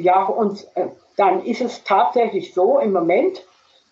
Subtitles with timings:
[0.00, 3.44] ja, und äh, dann ist es tatsächlich so im Moment,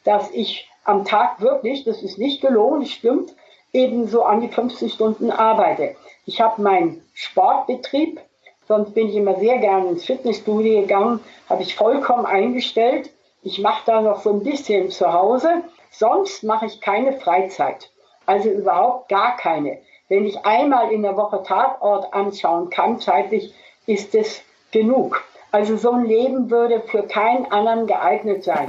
[0.04, 3.34] dass ich am Tag wirklich, das ist nicht gelogen, das stimmt,
[3.73, 5.94] ebenso an die 50 Stunden arbeite.
[6.25, 8.21] Ich habe meinen Sportbetrieb,
[8.66, 13.11] sonst bin ich immer sehr gerne ins Fitnessstudio gegangen, habe ich vollkommen eingestellt.
[13.43, 15.62] Ich mache da noch so ein bisschen zu Hause.
[15.90, 17.90] Sonst mache ich keine Freizeit.
[18.27, 19.79] Also überhaupt gar keine.
[20.09, 23.54] Wenn ich einmal in der Woche Tatort anschauen kann, zeitlich,
[23.86, 25.25] ist es genug.
[25.51, 28.68] Also so ein Leben würde für keinen anderen geeignet sein.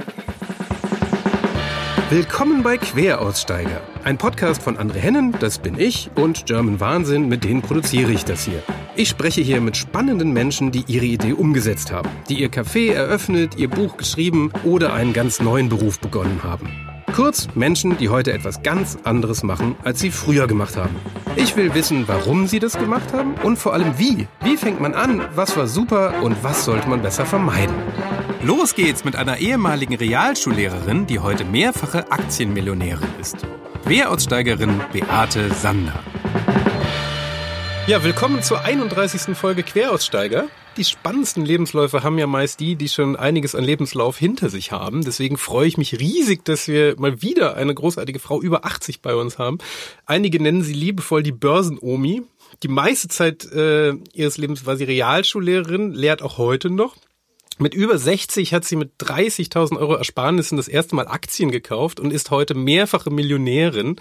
[2.08, 7.44] Willkommen bei Queraussteiger, ein Podcast von André Hennen, das bin ich, und German Wahnsinn, mit
[7.44, 8.62] denen produziere ich das hier.
[8.96, 13.58] Ich spreche hier mit spannenden Menschen, die ihre Idee umgesetzt haben, die ihr Café eröffnet,
[13.58, 16.89] ihr Buch geschrieben oder einen ganz neuen Beruf begonnen haben.
[17.14, 20.94] Kurz Menschen, die heute etwas ganz anderes machen, als sie früher gemacht haben.
[21.36, 24.28] Ich will wissen, warum sie das gemacht haben und vor allem wie.
[24.42, 25.22] Wie fängt man an?
[25.34, 27.74] Was war super und was sollte man besser vermeiden?
[28.42, 33.36] Los geht's mit einer ehemaligen Realschullehrerin, die heute mehrfache Aktienmillionärin ist.
[33.84, 35.98] Queraussteigerin Beate Sander.
[37.86, 39.36] Ja, willkommen zur 31.
[39.36, 40.48] Folge Queraussteiger.
[40.76, 45.02] Die spannendsten Lebensläufe haben ja meist die, die schon einiges an Lebenslauf hinter sich haben.
[45.02, 49.14] Deswegen freue ich mich riesig, dass wir mal wieder eine großartige Frau über 80 bei
[49.14, 49.58] uns haben.
[50.06, 52.22] Einige nennen sie liebevoll die Börsenomi.
[52.62, 56.96] Die meiste Zeit äh, ihres Lebens war sie Realschullehrerin, lehrt auch heute noch.
[57.58, 62.12] Mit über 60 hat sie mit 30.000 Euro Ersparnissen das erste Mal Aktien gekauft und
[62.12, 63.96] ist heute mehrfache Millionärin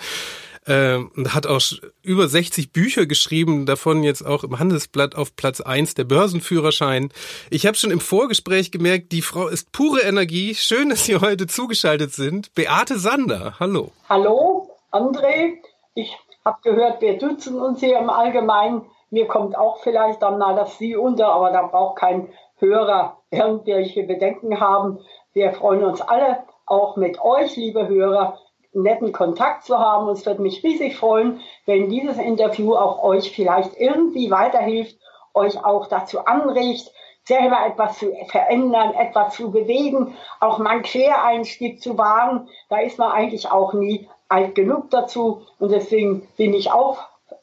[0.65, 1.61] äh, und hat auch
[2.01, 7.11] über 60 Bücher geschrieben, davon jetzt auch im Handelsblatt auf Platz eins der Börsenführerschein.
[7.49, 10.55] Ich habe schon im Vorgespräch gemerkt, die Frau ist pure Energie.
[10.55, 12.53] Schön, dass Sie heute zugeschaltet sind.
[12.55, 13.91] Beate Sander, hallo.
[14.07, 15.53] Hallo, André.
[15.95, 16.15] Ich
[16.45, 18.85] habe gehört, wir duzen uns hier im Allgemeinen.
[19.11, 24.03] Mir kommt auch vielleicht dann mal das Sie unter, aber da braucht kein Hörer irgendwelche
[24.03, 24.99] Bedenken haben.
[25.33, 28.37] Wir freuen uns alle, auch mit euch, liebe Hörer,
[28.73, 30.07] netten Kontakt zu haben.
[30.07, 34.97] Und es wird mich riesig freuen, wenn dieses Interview auch euch vielleicht irgendwie weiterhilft,
[35.33, 36.91] euch auch dazu anregt,
[37.23, 42.49] selber etwas zu verändern, etwas zu bewegen, auch mal einen Quereinstieg zu wagen.
[42.69, 45.41] Da ist man eigentlich auch nie alt genug dazu.
[45.59, 46.99] Und deswegen bin ich auch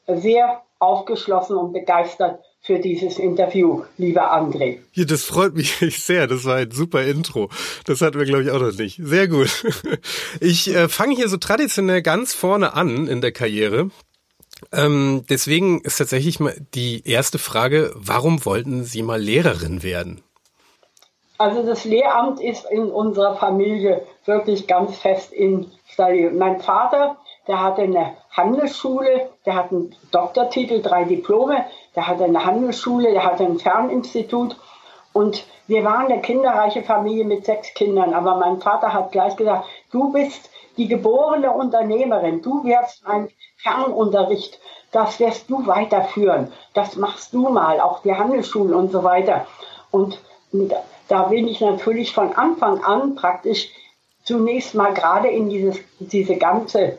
[0.06, 4.78] sehr aufgeschlossen und begeistert für dieses Interview, lieber André.
[4.92, 6.26] Ja, das freut mich sehr.
[6.26, 7.48] Das war ein super Intro.
[7.84, 9.00] Das hatten wir, glaube ich, auch noch nicht.
[9.02, 9.64] Sehr gut.
[10.40, 13.90] Ich äh, fange hier so traditionell ganz vorne an in der Karriere.
[14.72, 20.22] Ähm, deswegen ist tatsächlich mal die erste Frage, warum wollten Sie mal Lehrerin werden?
[21.38, 26.34] Also das Lehramt ist in unserer Familie wirklich ganz fest installiert.
[26.34, 27.16] Mein Vater,
[27.46, 31.64] der hatte eine Handelsschule, der hat einen Doktortitel, drei Diplome,
[31.96, 34.56] der hatte eine Handelsschule, der hatte ein Ferninstitut.
[35.12, 38.12] Und wir waren eine kinderreiche Familie mit sechs Kindern.
[38.12, 42.42] Aber mein Vater hat gleich gesagt, du bist die geborene Unternehmerin.
[42.42, 44.60] Du wirst ein Fernunterricht.
[44.92, 46.52] Das wirst du weiterführen.
[46.74, 49.46] Das machst du mal, auch die Handelsschule und so weiter.
[49.90, 50.20] Und
[51.08, 53.70] da bin ich natürlich von Anfang an praktisch
[54.22, 56.98] zunächst mal gerade in dieses, diese ganze,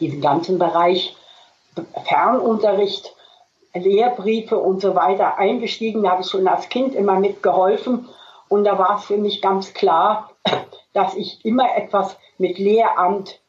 [0.00, 1.16] diesen ganzen Bereich
[2.04, 3.14] Fernunterricht
[3.74, 6.02] Lehrbriefe und so weiter eingestiegen.
[6.02, 8.08] Da habe ich schon als Kind immer mitgeholfen.
[8.48, 10.30] Und da war es für mich ganz klar,
[10.92, 13.40] dass ich immer etwas mit Lehramt,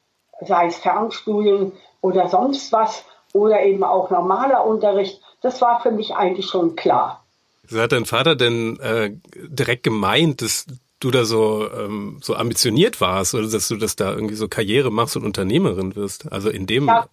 [0.41, 6.15] sei es Fernstudien oder sonst was, oder eben auch normaler Unterricht, das war für mich
[6.15, 7.23] eigentlich schon klar.
[7.67, 9.11] So hat dein Vater denn äh,
[9.47, 10.65] direkt gemeint, dass
[10.99, 14.91] du da so ähm, so ambitioniert warst oder dass du das da irgendwie so Karriere
[14.91, 16.31] machst und Unternehmerin wirst?
[16.31, 16.87] Also in dem.
[16.87, 17.07] Ja,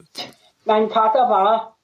[0.64, 1.77] mein Vater war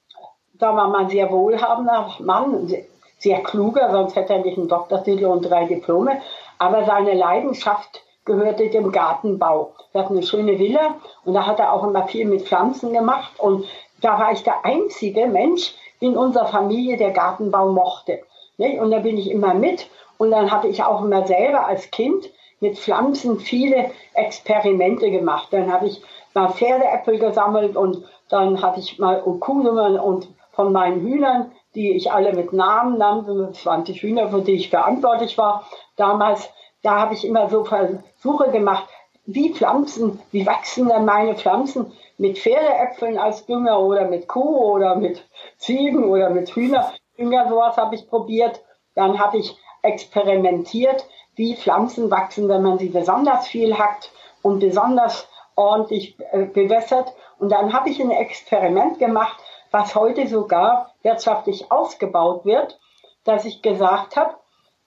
[0.59, 2.73] da war man sehr wohlhabender Mann,
[3.17, 6.21] sehr kluger, sonst hätte er nicht einen Doktortitel und drei Diplome.
[6.57, 9.73] Aber seine Leidenschaft gehörte dem Gartenbau.
[9.93, 13.33] Er hat eine schöne Villa und da hat er auch immer viel mit Pflanzen gemacht.
[13.39, 13.65] Und
[14.01, 18.19] da war ich der einzige Mensch in unserer Familie, der Gartenbau mochte.
[18.57, 19.87] Und da bin ich immer mit.
[20.17, 25.49] Und dann habe ich auch immer selber als Kind mit Pflanzen viele Experimente gemacht.
[25.51, 26.01] Dann habe ich
[26.33, 32.11] mal Pferdeäpfel gesammelt und dann hatte ich mal Okunummern und von meinen Hühnern, die ich
[32.11, 35.67] alle mit Namen nannte, 20 Hühner, für die ich verantwortlich war.
[35.97, 36.49] Damals,
[36.81, 38.87] da habe ich immer so Versuche gemacht,
[39.25, 44.95] wie Pflanzen, wie wachsen denn meine Pflanzen mit Pferdeäpfeln als Dünger oder mit Kuh oder
[44.95, 46.93] mit Ziegen oder mit Hühner.
[47.17, 48.61] Dünger, sowas habe ich probiert.
[48.93, 51.05] Dann habe ich experimentiert,
[51.35, 54.11] wie Pflanzen wachsen, wenn man sie besonders viel hackt
[54.41, 57.13] und besonders ordentlich äh, bewässert.
[57.39, 59.37] Und dann habe ich ein Experiment gemacht,
[59.75, 62.79] was heute sogar wirtschaftlich ausgebaut wird,
[63.25, 64.35] dass ich gesagt habe,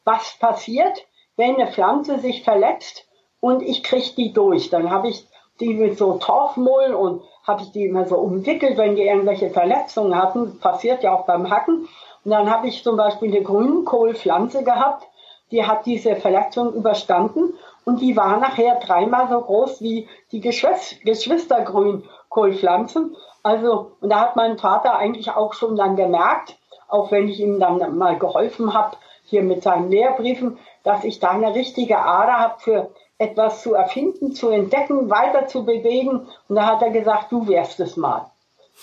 [0.04, 1.06] was passiert,
[1.36, 3.06] wenn eine Pflanze sich verletzt
[3.38, 4.70] und ich kriege die durch.
[4.70, 5.28] Dann habe ich
[5.60, 10.16] die mit so Torfmull und habe ich die immer so umwickelt, wenn die irgendwelche Verletzungen
[10.16, 10.58] hatten.
[10.58, 11.86] Passiert ja auch beim Hacken.
[12.24, 15.06] Und dann habe ich zum Beispiel eine Grünkohlpflanze gehabt,
[15.50, 17.52] die hat diese Verletzung überstanden
[17.84, 23.14] und die war nachher dreimal so groß wie die Geschwistergrünkohlpflanzen.
[23.48, 27.58] Also, und da hat mein Vater eigentlich auch schon dann gemerkt, auch wenn ich ihm
[27.58, 32.54] dann mal geholfen habe, hier mit seinen Lehrbriefen, dass ich da eine richtige Ader habe
[32.58, 36.28] für etwas zu erfinden, zu entdecken, weiter zu bewegen.
[36.46, 38.30] Und da hat er gesagt, du wärst es mal.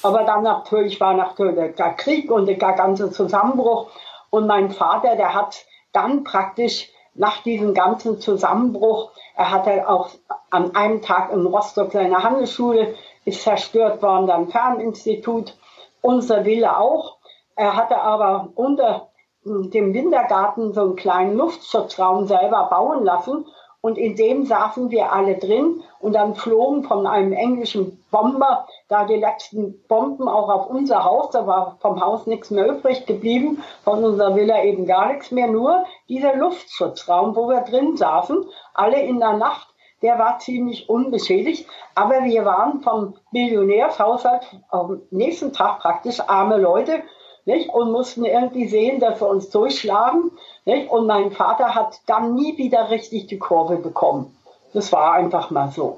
[0.01, 3.91] Aber dann natürlich war natürlich der Krieg und der ganze Zusammenbruch.
[4.31, 5.63] Und mein Vater, der hat
[5.93, 10.09] dann praktisch nach diesem ganzen Zusammenbruch, er hatte auch
[10.49, 12.95] an einem Tag in Rostock seine Handelsschule,
[13.25, 15.57] ist zerstört worden, dann Ferninstitut,
[16.01, 17.17] unser Wille auch.
[17.55, 19.09] Er hatte aber unter
[19.43, 23.45] dem Wintergarten so einen kleinen Luftschutzraum selber bauen lassen
[23.85, 29.05] und in dem saßen wir alle drin und dann flogen von einem englischen Bomber da
[29.05, 31.29] die letzten Bomben auch auf unser Haus.
[31.29, 35.45] Da war vom Haus nichts mehr übrig geblieben, von unserer Villa eben gar nichts mehr,
[35.45, 39.67] nur dieser Luftschutzraum, wo wir drin saßen, alle in der Nacht.
[40.05, 41.65] Der war ziemlich unbeschädigt,
[41.95, 47.01] aber wir waren vom Millionärshaushalt am nächsten Tag praktisch arme Leute
[47.45, 47.69] nicht?
[47.69, 50.29] und mussten irgendwie sehen, dass wir uns durchschlagen.
[50.65, 50.91] Nicht?
[50.91, 54.31] Und mein Vater hat dann nie wieder richtig die Kurve bekommen.
[54.73, 55.97] Das war einfach mal so.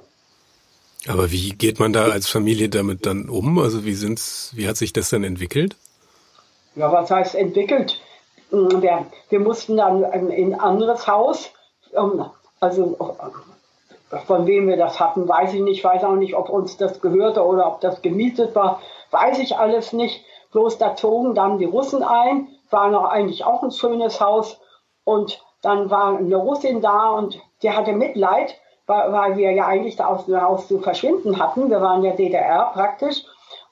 [1.10, 3.60] Aber wie geht man da als Familie damit dann um?
[3.60, 5.75] Also wie sind's, wie hat sich das dann entwickelt?
[6.75, 8.00] Ja, was heißt entwickelt?
[8.51, 11.50] Hm, wir, wir mussten dann in ein anderes Haus,
[11.94, 12.24] ähm,
[12.62, 12.95] also
[14.25, 15.80] von wem wir das hatten, weiß ich nicht.
[15.80, 18.81] Ich weiß auch nicht, ob uns das gehörte oder ob das gemietet war.
[19.12, 20.24] Weiß ich alles nicht.
[20.51, 24.59] Bloß da zogen dann die Russen ein, war noch eigentlich auch ein schönes Haus.
[25.04, 28.56] Und dann war eine Russin da und die hatte Mitleid,
[28.86, 31.69] weil, weil wir ja eigentlich da aus dem Haus zu verschwinden hatten.
[31.69, 33.24] Wir waren ja DDR praktisch.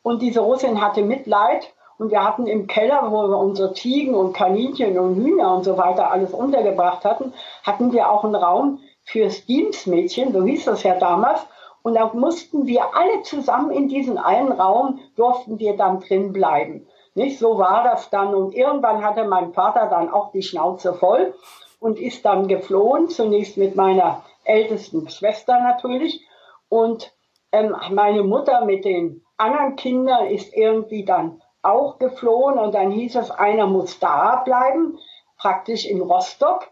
[0.02, 4.34] Und diese Russin hatte Mitleid und wir hatten im Keller, wo wir unsere Ziegen und
[4.34, 7.34] Kaninchen und Hühner und so weiter alles untergebracht hatten,
[7.64, 11.40] hatten wir auch einen Raum fürs Dienstmädchen, so hieß das ja damals.
[11.84, 16.88] Und da mussten wir alle zusammen in diesem einen Raum, durften wir dann drin bleiben.
[17.14, 17.38] Nicht?
[17.38, 18.34] So war das dann.
[18.34, 21.36] Und irgendwann hatte mein Vater dann auch die Schnauze voll
[21.80, 26.28] und ist dann geflohen, zunächst mit meiner ältesten Schwester natürlich.
[26.68, 27.14] Und
[27.52, 32.58] ähm, meine Mutter mit den anderen Kindern ist irgendwie dann auch geflohen.
[32.58, 34.98] Und dann hieß es, einer muss da bleiben,
[35.38, 36.72] praktisch in Rostock.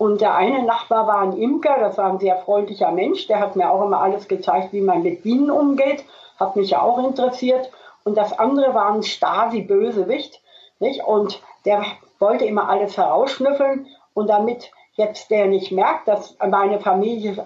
[0.00, 3.54] Und der eine Nachbar war ein Imker, das war ein sehr freundlicher Mensch, der hat
[3.54, 6.06] mir auch immer alles gezeigt, wie man mit Bienen umgeht,
[6.38, 7.70] hat mich ja auch interessiert.
[8.04, 10.40] Und das andere war ein Stasi-Bösewicht,
[10.78, 11.04] nicht?
[11.04, 11.84] Und der
[12.18, 17.36] wollte immer alles herausschnüffeln und damit jetzt der nicht merkt, dass meine Familie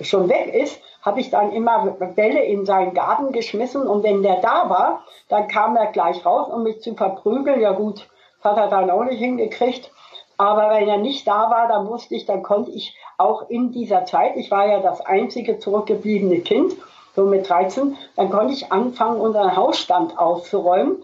[0.00, 4.40] schon weg ist, habe ich dann immer Bälle in seinen Garten geschmissen und wenn der
[4.40, 7.60] da war, dann kam er gleich raus, um mich zu verprügeln.
[7.60, 8.08] Ja gut,
[8.42, 9.92] hat er dann auch nicht hingekriegt.
[10.40, 14.06] Aber wenn er nicht da war, dann wusste ich, dann konnte ich auch in dieser
[14.06, 16.76] Zeit, ich war ja das einzige zurückgebliebene Kind,
[17.14, 21.02] so mit 13, dann konnte ich anfangen, unseren Hausstand auszuräumen.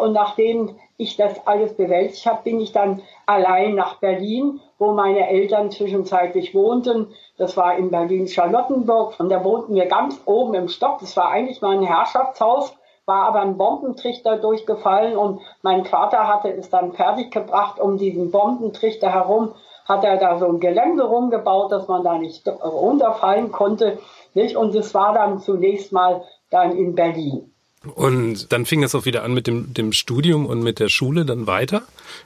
[0.00, 5.30] Und nachdem ich das alles bewältigt habe, bin ich dann allein nach Berlin, wo meine
[5.30, 7.06] Eltern zwischenzeitlich wohnten.
[7.38, 10.98] Das war in Berlin-Charlottenburg und da wohnten wir ganz oben im Stock.
[11.00, 12.74] Das war eigentlich mal ein Herrschaftshaus
[13.06, 19.12] war aber ein Bombentrichter durchgefallen und mein Vater hatte es dann fertiggebracht, um diesen Bombentrichter
[19.12, 23.98] herum hat er da so ein Gelände rumgebaut, dass man da nicht runterfallen konnte.
[24.32, 24.56] Nicht?
[24.56, 27.50] Und es war dann zunächst mal dann in Berlin.
[27.94, 31.26] Und dann fing das auch wieder an mit dem, dem Studium und mit der Schule
[31.26, 31.82] dann weiter?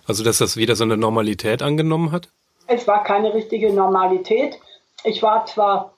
[0.06, 2.28] Also, dass das wieder so eine Normalität angenommen hat?
[2.68, 4.60] Es war keine richtige Normalität.
[5.02, 5.94] Ich war zwar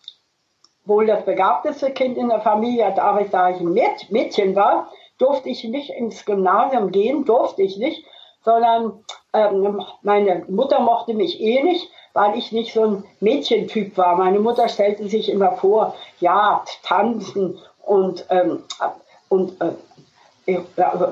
[0.84, 5.64] wohl das begabteste Kind in der Familie, aber da ich ein Mädchen war, durfte ich
[5.64, 8.04] nicht ins Gymnasium gehen, durfte ich nicht,
[8.44, 14.16] sondern ähm, meine Mutter mochte mich eh nicht, weil ich nicht so ein Mädchentyp war.
[14.16, 18.64] Meine Mutter stellte sich immer vor, ja, tanzen und, ähm,
[19.28, 20.58] und äh,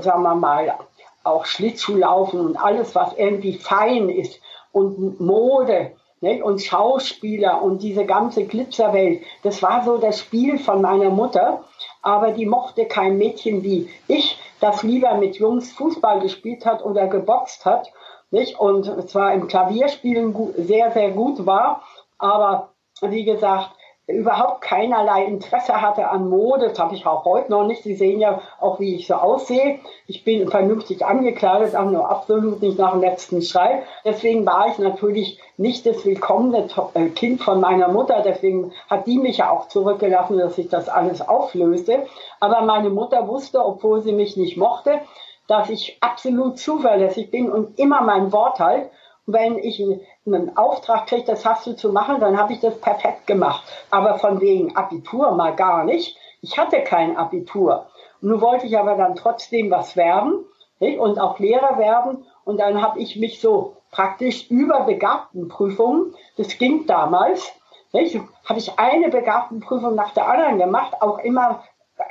[0.01, 0.75] sagen wir mal,
[1.23, 4.41] auch Schlittschuhlaufen und alles, was irgendwie fein ist
[4.73, 6.43] und Mode Ne?
[6.43, 11.65] Und Schauspieler und diese ganze Glitzerwelt, das war so das Spiel von meiner Mutter.
[12.03, 17.07] Aber die mochte kein Mädchen wie ich, das lieber mit Jungs Fußball gespielt hat oder
[17.07, 17.93] geboxt hat.
[18.31, 18.59] Nicht?
[18.59, 21.83] Und zwar im Klavierspielen sehr, sehr gut war.
[22.19, 23.71] Aber wie gesagt,
[24.09, 26.69] überhaupt keinerlei Interesse hatte an Mode.
[26.69, 27.83] Das habe ich auch heute noch nicht.
[27.83, 29.81] Sie sehen ja auch, wie ich so aussehe.
[30.07, 33.83] Ich bin vernünftig angekleidet, aber nur absolut nicht nach dem letzten Schrei.
[34.07, 38.23] Deswegen war ich natürlich nicht das willkommene äh, Kind von meiner Mutter.
[38.25, 42.07] Deswegen hat die mich ja auch zurückgelassen, dass ich das alles auflöse.
[42.41, 45.03] Aber meine Mutter wusste, obwohl sie mich nicht mochte,
[45.49, 48.91] dass ich absolut zuverlässig bin und immer mein Wort halt
[49.29, 49.85] wenn ich
[50.27, 53.63] einen Auftrag kriege, das hast du zu machen, dann habe ich das perfekt gemacht.
[53.91, 56.17] Aber von wegen Abitur mal gar nicht.
[56.41, 57.87] Ich hatte kein Abitur.
[58.23, 60.45] Nun wollte ich aber dann trotzdem was werden
[60.81, 60.99] nicht?
[60.99, 62.25] und auch Lehrer werden.
[62.45, 67.53] Und dann habe ich mich so praktisch über Begabtenprüfungen, das ging damals,
[67.93, 71.65] habe ich eine Begabtenprüfung nach der anderen gemacht, auch immer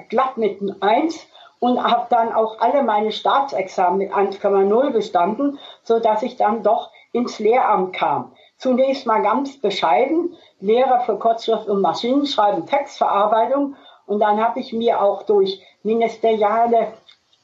[0.09, 1.27] glatt mit einem Eins
[1.59, 6.91] und habe dann auch alle meine Staatsexamen mit 1,0 bestanden, so dass ich dann doch
[7.11, 8.31] ins Lehramt kam.
[8.57, 13.75] Zunächst mal ganz bescheiden, Lehrer für Kurzschrift und Maschinenschreiben, Textverarbeitung.
[14.05, 16.93] Und dann habe ich mir auch durch ministeriale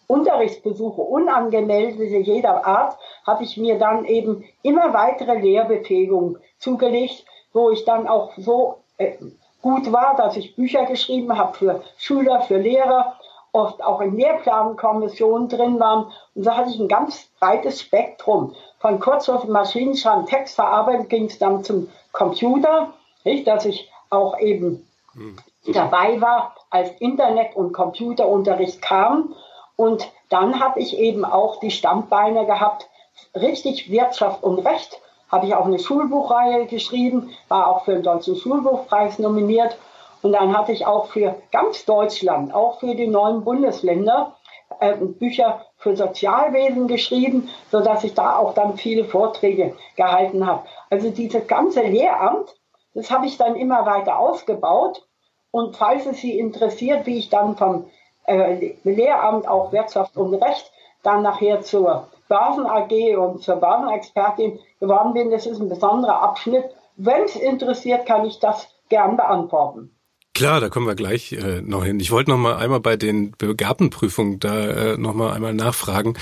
[0.08, 7.86] Unterrichtsbesuche, unangemeldete jeder Art, habe ich mir dann eben immer weitere Lehrbefähigungen zugelegt, wo ich
[7.86, 9.14] dann auch so äh,
[9.62, 13.18] gut war, dass ich Bücher geschrieben habe für Schüler, für Lehrer,
[13.54, 16.12] oft auch in Lehrplankommissionen drin waren.
[16.36, 21.64] Und so hatte ich ein ganz breites Spektrum von Kurzschrift, Maschinenschreiben, Textverarbeitung ging es dann
[21.64, 25.38] zum Computer, nicht, dass ich auch eben hm.
[25.74, 29.34] dabei war, als Internet- und Computerunterricht kam.
[29.78, 32.90] Und dann habe ich eben auch die Standbeine gehabt,
[33.34, 35.00] richtig Wirtschaft und Recht.
[35.32, 39.78] Habe ich auch eine Schulbuchreihe geschrieben, war auch für den Deutschen Schulbuchpreis nominiert.
[40.22, 44.36] Und dann hatte ich auch für ganz Deutschland, auch für die neuen Bundesländer,
[44.80, 50.64] äh, Bücher für Sozialwesen geschrieben, so dass ich da auch dann viele Vorträge gehalten habe.
[50.90, 52.56] Also dieses ganze Lehramt,
[52.94, 55.08] das habe ich dann immer weiter ausgebaut.
[55.52, 57.86] Und falls es Sie interessiert, wie ich dann vom
[58.26, 60.72] äh, Lehramt auch Wirtschaft und Recht
[61.04, 66.66] dann nachher zur Börsen AG und zur Börsenexpertin geworden bin, das ist ein besonderer Abschnitt.
[66.96, 69.96] Wenn es interessiert, kann ich das gern beantworten.
[70.34, 72.00] Klar, da kommen wir gleich äh, noch hin.
[72.00, 76.16] Ich wollte noch mal einmal bei den Begabtenprüfungen da äh, noch mal einmal nachfragen.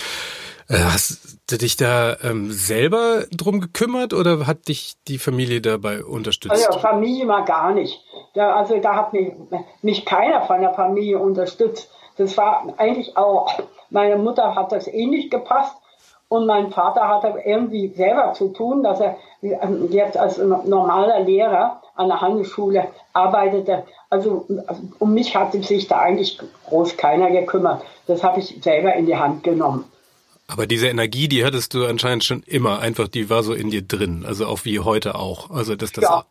[0.67, 6.03] Äh, hast du dich da ähm, selber drum gekümmert oder hat dich die Familie dabei
[6.03, 6.67] unterstützt?
[6.67, 8.03] Also Familie mal gar nicht.
[8.33, 9.31] Da, also da hat mich,
[9.81, 11.89] mich keiner von der Familie unterstützt.
[12.17, 15.75] Das war eigentlich auch, meine Mutter hat das eh nicht gepasst
[16.27, 21.81] und mein Vater hatte irgendwie selber zu tun, dass er ähm, jetzt als normaler Lehrer
[21.95, 23.83] an der Handelsschule arbeitete.
[24.11, 24.45] Also
[24.99, 26.37] um mich hatte sich da eigentlich
[26.67, 27.81] groß keiner gekümmert.
[28.07, 29.85] Das habe ich selber in die Hand genommen.
[30.47, 33.83] Aber diese Energie, die hattest du anscheinend schon immer, einfach, die war so in dir
[33.83, 35.49] drin, also auch wie heute auch.
[35.49, 36.25] Also dass das ja,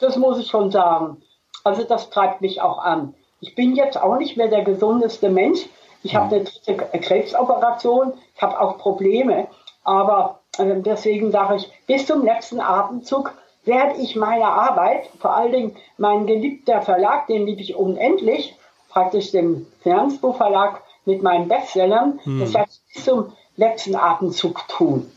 [0.00, 1.18] das muss ich schon sagen.
[1.62, 3.14] Also das treibt mich auch an.
[3.40, 5.60] Ich bin jetzt auch nicht mehr der gesundeste Mensch.
[6.02, 9.46] Ich habe eine dritte Krebsoperation, ich habe auch Probleme,
[9.84, 13.32] aber äh, deswegen sage ich, bis zum letzten Atemzug
[13.64, 18.54] werde ich meine Arbeit, vor allen Dingen mein geliebter Verlag, den liebe ich unendlich,
[18.88, 22.40] praktisch den Finanzbuchverlag mit meinen Bestsellern, hm.
[22.40, 25.10] das werde ich bis zum letzten Atemzug tun.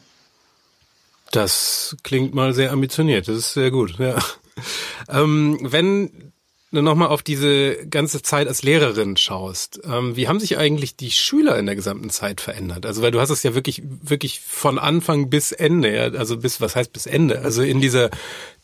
[1.31, 4.15] Das klingt mal sehr ambitioniert, das ist sehr gut, ja.
[5.09, 6.24] Ähm, wenn
[6.81, 11.57] nochmal auf diese ganze Zeit als Lehrerin schaust, ähm, wie haben sich eigentlich die Schüler
[11.57, 12.85] in der gesamten Zeit verändert?
[12.85, 16.61] Also weil du hast es ja wirklich, wirklich von Anfang bis Ende, ja, also bis,
[16.61, 17.41] was heißt bis Ende?
[17.41, 18.09] Also in dieser,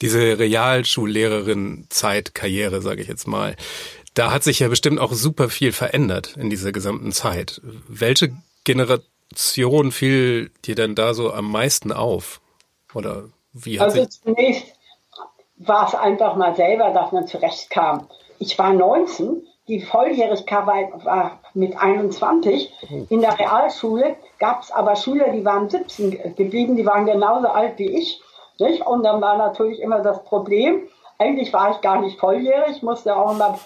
[0.01, 3.55] diese Realschullehrerin-Zeit, Karriere, sage ich jetzt mal.
[4.13, 7.61] Da hat sich ja bestimmt auch super viel verändert in dieser gesamten Zeit.
[7.87, 12.41] Welche Generation fiel dir denn da so am meisten auf?
[12.93, 14.65] Oder wie hat also zunächst
[15.65, 18.07] war es einfach mal selber, dass man zurechtkam.
[18.39, 20.65] Ich war 19, die Volljährigkeit
[21.05, 23.07] war mit 21.
[23.09, 27.77] In der Realschule gab es aber Schüler, die waren 17 geblieben, die waren genauso alt
[27.77, 28.21] wie ich.
[28.59, 28.85] Nicht?
[28.85, 30.87] Und dann war natürlich immer das Problem,
[31.17, 33.57] eigentlich war ich gar nicht volljährig, musste auch immer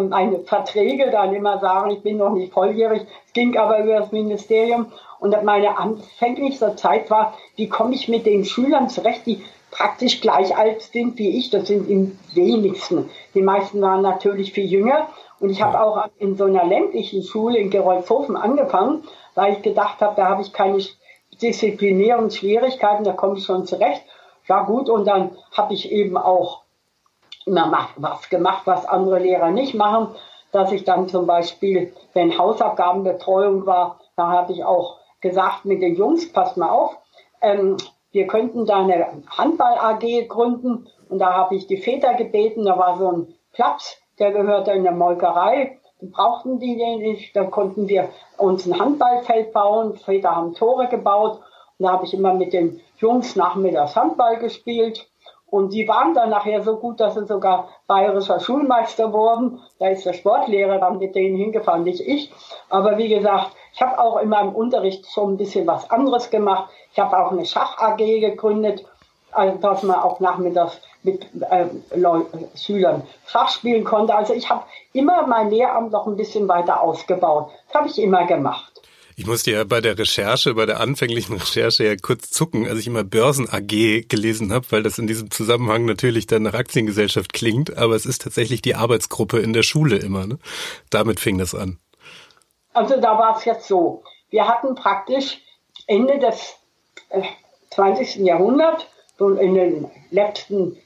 [0.00, 3.02] meine Verträge dann immer sagen, ich bin noch nicht volljährig.
[3.26, 4.92] Es ging aber über das Ministerium.
[5.18, 9.44] Und meine anfängliche Zeit war, wie komme ich mit den Schülern zurecht, die
[9.76, 11.50] praktisch gleich alt sind wie ich.
[11.50, 13.10] Das sind im wenigsten.
[13.34, 15.08] Die meisten waren natürlich viel jünger.
[15.38, 19.04] Und ich habe auch in so einer ländlichen Schule in Gerolzhofen angefangen,
[19.34, 20.82] weil ich gedacht habe, da habe ich keine
[21.42, 24.02] disziplinären Schwierigkeiten, da komme ich schon zurecht.
[24.48, 26.62] Ja gut, und dann habe ich eben auch
[27.44, 30.08] immer was gemacht, was andere Lehrer nicht machen,
[30.52, 35.96] dass ich dann zum Beispiel, wenn Hausaufgabenbetreuung war, da habe ich auch gesagt mit den
[35.96, 36.96] Jungs, passt mal auf,
[37.42, 37.76] ähm,
[38.16, 40.86] wir könnten da eine Handball-AG gründen.
[41.10, 44.84] Und da habe ich die Väter gebeten, da war so ein Platz, der gehörte in
[44.84, 45.78] der Molkerei.
[46.00, 47.36] Die brauchten die nicht.
[47.36, 48.08] Da konnten wir
[48.38, 49.96] uns ein Handballfeld bauen.
[49.96, 51.40] Väter haben Tore gebaut.
[51.78, 55.06] Und da habe ich immer mit den Jungs nachmittags Handball gespielt.
[55.48, 59.60] Und die waren dann nachher so gut, dass sie sogar bayerischer Schulmeister wurden.
[59.78, 62.32] Da ist der Sportlehrer dann mit denen hingefahren, nicht ich.
[62.68, 66.70] Aber wie gesagt, ich habe auch in meinem Unterricht schon ein bisschen was anderes gemacht.
[66.92, 68.84] Ich habe auch eine Schach-AG gegründet,
[69.30, 71.66] also dass man auch nachmittags mit äh,
[72.56, 74.14] Schülern Schach spielen konnte.
[74.14, 77.50] Also ich habe immer mein Lehramt noch ein bisschen weiter ausgebaut.
[77.68, 78.82] Das habe ich immer gemacht.
[79.18, 82.86] Ich musste ja bei der Recherche, bei der anfänglichen Recherche ja kurz zucken, als ich
[82.86, 87.78] immer Börsen AG gelesen habe, weil das in diesem Zusammenhang natürlich dann nach Aktiengesellschaft klingt,
[87.78, 90.26] aber es ist tatsächlich die Arbeitsgruppe in der Schule immer.
[90.26, 90.38] Ne?
[90.90, 91.78] Damit fing das an.
[92.74, 94.04] Also da war es jetzt so.
[94.28, 95.38] Wir hatten praktisch
[95.86, 96.56] Ende des
[97.08, 97.22] äh,
[97.70, 98.16] 20.
[98.16, 98.84] Jahrhunderts,
[99.18, 100.76] so in den letzten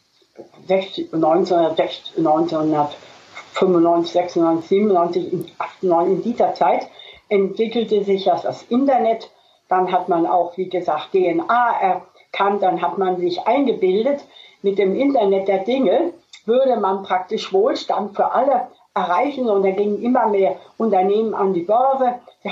[0.69, 6.87] 60, 1995, 96, 97, 98, in dieser Zeit
[7.31, 9.31] entwickelte sich das, das Internet.
[9.69, 12.63] Dann hat man auch, wie gesagt, DNA erkannt.
[12.63, 14.21] Dann hat man sich eingebildet,
[14.63, 16.13] mit dem Internet der Dinge
[16.45, 21.63] würde man praktisch Wohlstand für alle erreichen und da gingen immer mehr Unternehmen an die
[21.63, 22.15] Börse.
[22.43, 22.51] Da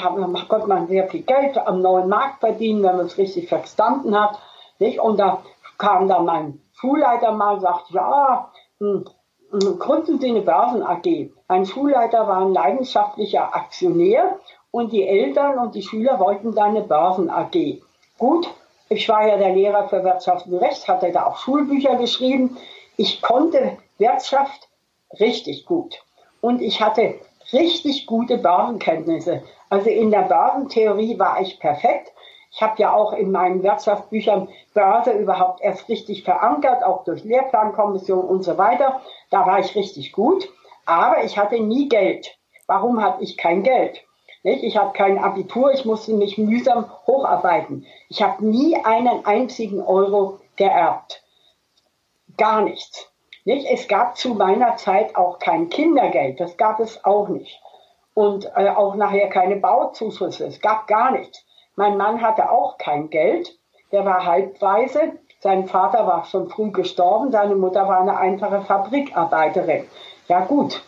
[0.49, 4.39] konnte man sehr viel Geld am neuen Markt verdienen, wenn man es richtig verstanden hat.
[4.79, 5.01] Nicht?
[5.01, 5.43] Und da
[5.79, 9.05] kam dann mein Schulleiter mal und sagte, ja, hm,
[9.51, 11.31] hm, gründen Sie eine Börsen AG.
[11.49, 14.39] Ein Schulleiter war ein leidenschaftlicher Aktionär
[14.71, 17.81] und die Eltern und die Schüler wollten da eine Börsen AG.
[18.19, 18.49] Gut,
[18.89, 22.57] ich war ja der Lehrer für Wirtschaft und Recht, hatte da auch Schulbücher geschrieben.
[22.97, 24.69] Ich konnte Wirtschaft
[25.21, 26.03] richtig gut.
[26.41, 27.15] Und ich hatte
[27.53, 29.43] richtig gute Börsenkenntnisse.
[29.71, 32.13] Also in der Börsentheorie war ich perfekt.
[32.51, 38.25] Ich habe ja auch in meinen Wirtschaftsbüchern Börse überhaupt erst richtig verankert, auch durch Lehrplankommission
[38.25, 39.03] und so weiter.
[39.31, 40.49] Da war ich richtig gut.
[40.87, 42.39] Aber ich hatte nie Geld.
[42.67, 44.03] Warum hatte ich kein Geld?
[44.57, 47.87] Ich habe kein Abitur, ich musste mich mühsam hocharbeiten.
[48.09, 51.23] Ich habe nie einen einzigen Euro geerbt.
[52.37, 53.11] Gar nichts.
[53.45, 57.61] Es gab zu meiner Zeit auch kein Kindergeld, das gab es auch nicht.
[58.13, 61.45] Und äh, auch nachher keine Bauzuschüsse, es gab gar nichts.
[61.75, 63.57] Mein Mann hatte auch kein Geld,
[63.93, 65.13] der war halbweise.
[65.41, 69.87] Sein Vater war schon früh gestorben, seine Mutter war eine einfache Fabrikarbeiterin.
[70.27, 70.83] Ja gut,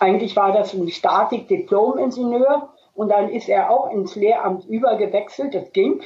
[0.00, 5.54] eigentlich war das ein Statik-Diplom-Ingenieur und dann ist er auch ins Lehramt übergewechselt.
[5.54, 6.02] Das ging,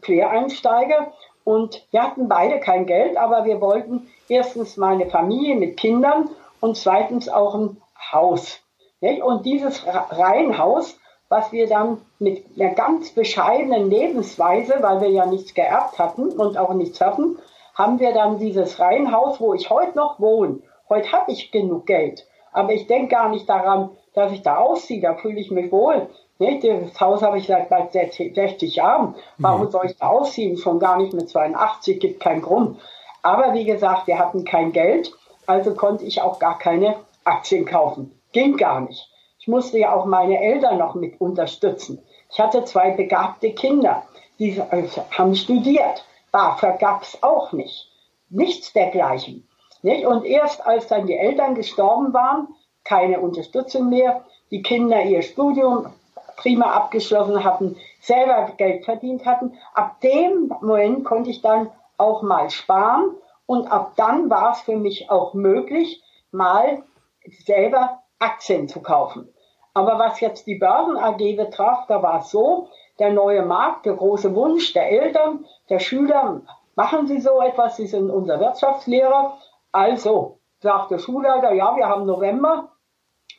[0.00, 1.12] Quereinsteiger.
[1.44, 6.30] Und wir hatten beide kein Geld, aber wir wollten erstens mal eine Familie mit Kindern
[6.60, 8.60] und zweitens auch ein Haus.
[9.00, 10.96] Und dieses Reihenhaus,
[11.28, 16.56] was wir dann mit einer ganz bescheidenen Lebensweise, weil wir ja nichts geerbt hatten und
[16.56, 17.38] auch nichts hatten,
[17.74, 20.60] haben wir dann dieses Reihenhaus, wo ich heute noch wohne.
[20.88, 22.24] Heute habe ich genug Geld.
[22.52, 26.08] Aber ich denke gar nicht daran, dass ich da ausziehe, da fühle ich mich wohl.
[26.38, 26.64] Nicht?
[26.64, 29.14] Das Haus habe ich seit bald 60 Jahren.
[29.38, 29.70] Warum mhm.
[29.70, 30.56] soll ich da ausziehen?
[30.56, 32.78] Schon gar nicht mit 82, gibt keinen Grund.
[33.22, 35.12] Aber wie gesagt, wir hatten kein Geld,
[35.46, 38.20] also konnte ich auch gar keine Aktien kaufen.
[38.32, 39.08] Ging gar nicht.
[39.38, 42.02] Ich musste ja auch meine Eltern noch mit unterstützen.
[42.30, 44.02] Ich hatte zwei begabte Kinder,
[44.38, 46.04] die äh, haben studiert.
[46.32, 47.88] BAföG gab es auch nicht.
[48.30, 49.46] Nichts dergleichen.
[49.82, 50.06] Nicht?
[50.06, 52.48] Und erst als dann die Eltern gestorben waren,
[52.84, 55.86] keine Unterstützung mehr, die Kinder ihr Studium
[56.36, 62.50] prima abgeschlossen hatten, selber Geld verdient hatten, ab dem Moment konnte ich dann auch mal
[62.50, 63.12] sparen
[63.46, 66.82] und ab dann war es für mich auch möglich, mal
[67.44, 69.28] selber Aktien zu kaufen.
[69.74, 72.68] Aber was jetzt die Börsen AG betraf, da war es so,
[72.98, 76.42] der neue Markt, der große Wunsch der Eltern, der Schüler,
[76.74, 79.38] machen Sie so etwas, Sie sind unser Wirtschaftslehrer,
[79.72, 82.68] also, sagt der Schulleiter, ja, wir haben November,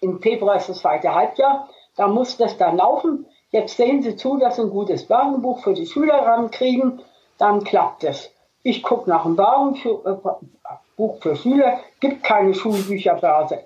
[0.02, 3.26] im Februar ist das zweite Halbjahr, da muss das dann laufen.
[3.52, 7.02] Jetzt sehen Sie zu, dass Sie ein gutes Warenbuch für die Schüler rankriegen,
[7.38, 8.32] dann klappt es.
[8.64, 13.64] Ich gucke nach einem Warenbuch für Schüler, gibt keine Schulbücherbörse.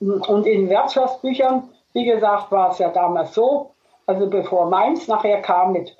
[0.00, 3.72] Und in Wirtschaftsbüchern, wie gesagt, war es ja damals so,
[4.06, 5.96] also bevor Mainz nachher kam mit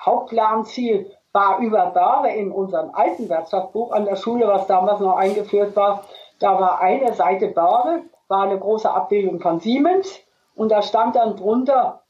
[0.00, 5.74] Hauptlernziel war über Börse in unserem alten Wirtschaftsbuch an der Schule, was damals noch eingeführt
[5.76, 6.04] war,
[6.38, 10.20] da war eine Seite Börse, war eine große Abbildung von Siemens
[10.54, 12.02] und da stand dann drunter,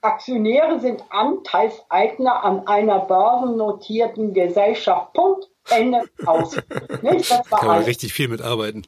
[0.00, 5.14] Aktionäre sind Anteilseigner an einer börsennotierten Gesellschaft.
[5.14, 5.48] Punkt.
[5.70, 6.56] Ende aus.
[7.00, 7.30] Nicht?
[7.30, 7.88] Das war Kann man alles.
[7.88, 8.86] richtig viel mitarbeiten.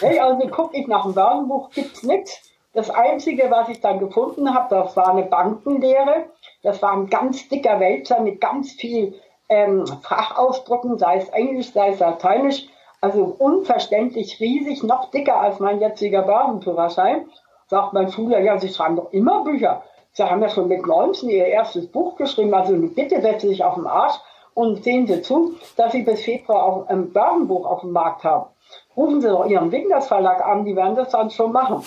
[0.00, 2.51] Also gucke ich nach dem Börsenbuch, gibt's nichts.
[2.74, 6.24] Das Einzige, was ich dann gefunden habe, das war eine Bankenlehre.
[6.62, 9.14] Das war ein ganz dicker Wälzer mit ganz viel
[9.50, 12.66] ähm, Fachausdrucken, sei es Englisch, sei es Lateinisch.
[13.02, 17.26] also unverständlich riesig, noch dicker als mein jetziger Börsenführerschein.
[17.66, 19.82] Sagt mein Schüler, ja, Sie schreiben doch immer Bücher.
[20.12, 23.64] Sie haben ja schon mit 19 Ihr erstes Buch geschrieben, also bitte setzen Sie sich
[23.64, 24.16] auf den Arsch
[24.54, 28.46] und sehen Sie zu, dass Sie bis Februar auch ein Börsenbuch auf dem Markt haben.
[28.96, 31.82] Rufen Sie doch Ihren Winkers Verlag an, die werden das dann schon machen.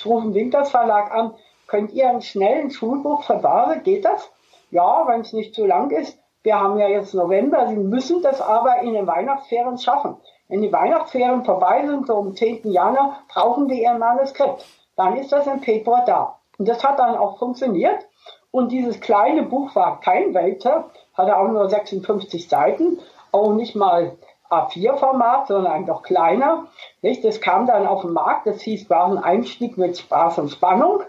[0.00, 1.34] Ich rufe den Winkers Verlag an,
[1.66, 3.42] könnt ihr einen schnellen Schulbuch für
[3.84, 4.32] geht das?
[4.70, 6.18] Ja, wenn es nicht zu lang ist.
[6.42, 10.16] Wir haben ja jetzt November, Sie müssen das aber in den Weihnachtsferien schaffen.
[10.48, 12.72] Wenn die Weihnachtsferien vorbei sind, so am 10.
[12.72, 14.64] Januar, brauchen wir Ihr Manuskript.
[14.96, 16.38] Dann ist das im Februar da.
[16.56, 18.06] Und das hat dann auch funktioniert.
[18.50, 23.00] Und dieses kleine Buch war kein Welter, hatte auch nur 56 Seiten,
[23.32, 24.16] auch nicht mal
[24.50, 26.66] A4-Format, sondern doch kleiner.
[27.02, 27.24] Nicht?
[27.24, 31.02] Das kam dann auf den Markt, das hieß, Einstieg mit Spaß und Spannung.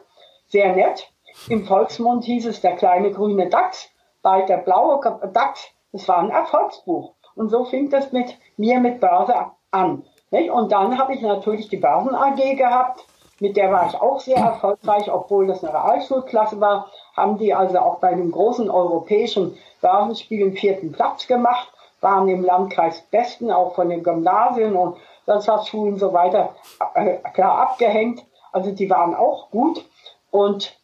[0.47, 1.11] Sehr nett.
[1.49, 3.89] Im Volksmund hieß es der kleine grüne Dachs,
[4.21, 4.99] bald der blaue
[5.33, 5.69] Dachs.
[5.91, 7.13] Das war ein Erfolgsbuch.
[7.35, 9.33] Und so fing das mit mir mit Börse
[9.71, 10.03] an.
[10.29, 10.51] Nicht?
[10.51, 13.05] Und dann habe ich natürlich die Börsen AG gehabt.
[13.39, 16.91] Mit der war ich auch sehr erfolgreich, obwohl das eine Realschulklasse war.
[17.17, 22.43] Haben die also auch bei dem großen europäischen Börsenspiel den vierten Platz gemacht waren im
[22.43, 26.55] Landkreis Besten, auch von den Gymnasien und Wirtschaftsschulen und so weiter,
[26.95, 28.25] äh, klar abgehängt.
[28.51, 29.85] Also die waren auch gut.
[30.31, 30.77] Und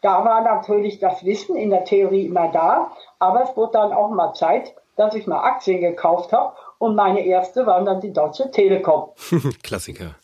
[0.00, 2.92] da war natürlich das Wissen in der Theorie immer da.
[3.18, 6.54] Aber es wurde dann auch mal Zeit, dass ich mal Aktien gekauft habe.
[6.78, 9.10] Und meine erste war dann die Deutsche Telekom.
[9.62, 10.14] Klassiker.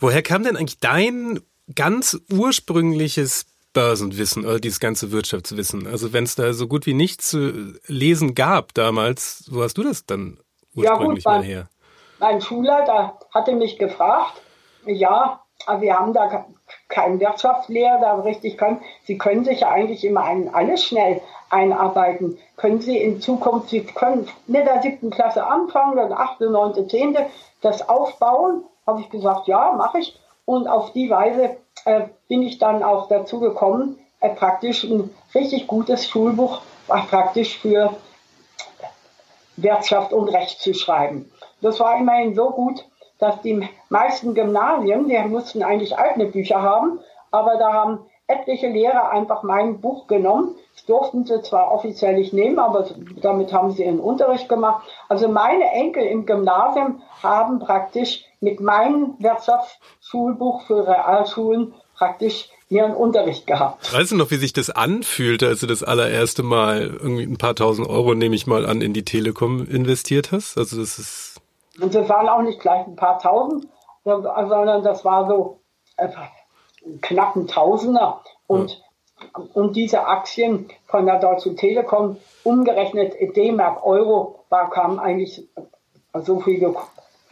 [0.00, 1.40] Woher kam denn eigentlich dein
[1.74, 3.46] ganz ursprüngliches
[3.76, 5.86] Börsenwissen oder dieses ganze Wirtschaftswissen?
[5.86, 9.82] Also wenn es da so gut wie nichts zu lesen gab damals, wo hast du
[9.82, 10.38] das dann
[10.74, 11.68] ursprünglich ja, gut, mal her?
[12.18, 14.40] Mein Schulleiter hatte mich gefragt,
[14.86, 15.42] ja,
[15.78, 16.46] wir haben da
[16.88, 18.80] keinen Wirtschaftslehrer, da richtig können.
[19.04, 22.38] Sie können sich ja eigentlich immer ein, alles schnell einarbeiten.
[22.56, 27.26] Können Sie in Zukunft, Sie können mit der siebten Klasse anfangen, dann achte, neunte, zehnte,
[27.60, 28.64] das aufbauen?
[28.86, 30.18] Habe ich gesagt, ja, mache ich.
[30.46, 31.56] Und auf die Weise äh,
[32.28, 37.94] bin ich dann auch dazu gekommen, äh, praktisch ein richtig gutes Schulbuch war praktisch für
[39.56, 41.30] Wirtschaft und Recht zu schreiben.
[41.60, 42.84] Das war immerhin so gut,
[43.18, 49.10] dass die meisten Gymnasien, die mussten eigentlich eigene Bücher haben, aber da haben etliche Lehrer
[49.10, 50.56] einfach mein Buch genommen.
[50.74, 52.86] Das durften sie zwar offiziell nicht nehmen, aber
[53.22, 54.86] damit haben sie ihren Unterricht gemacht.
[55.08, 63.44] Also meine Enkel im Gymnasium haben praktisch mit meinem Wirtschaftsschulbuch für Realschulen praktisch ihren Unterricht
[63.44, 63.92] gehabt.
[63.92, 67.56] Weißt du noch, wie sich das anfühlte, als du das allererste Mal irgendwie ein paar
[67.56, 70.56] tausend Euro, nehme ich mal an, in die Telekom investiert hast?
[70.58, 71.40] Also das ist.
[71.80, 73.66] Und das waren auch nicht gleich ein paar tausend,
[74.04, 75.60] sondern das war so
[75.96, 76.08] äh,
[77.02, 78.22] knapp ein Tausender.
[78.46, 78.80] Und,
[79.24, 79.42] ja.
[79.54, 85.48] und diese Aktien von der Deutschen Telekom, umgerechnet D-Mark Euro, war, kam eigentlich
[86.14, 86.60] so viel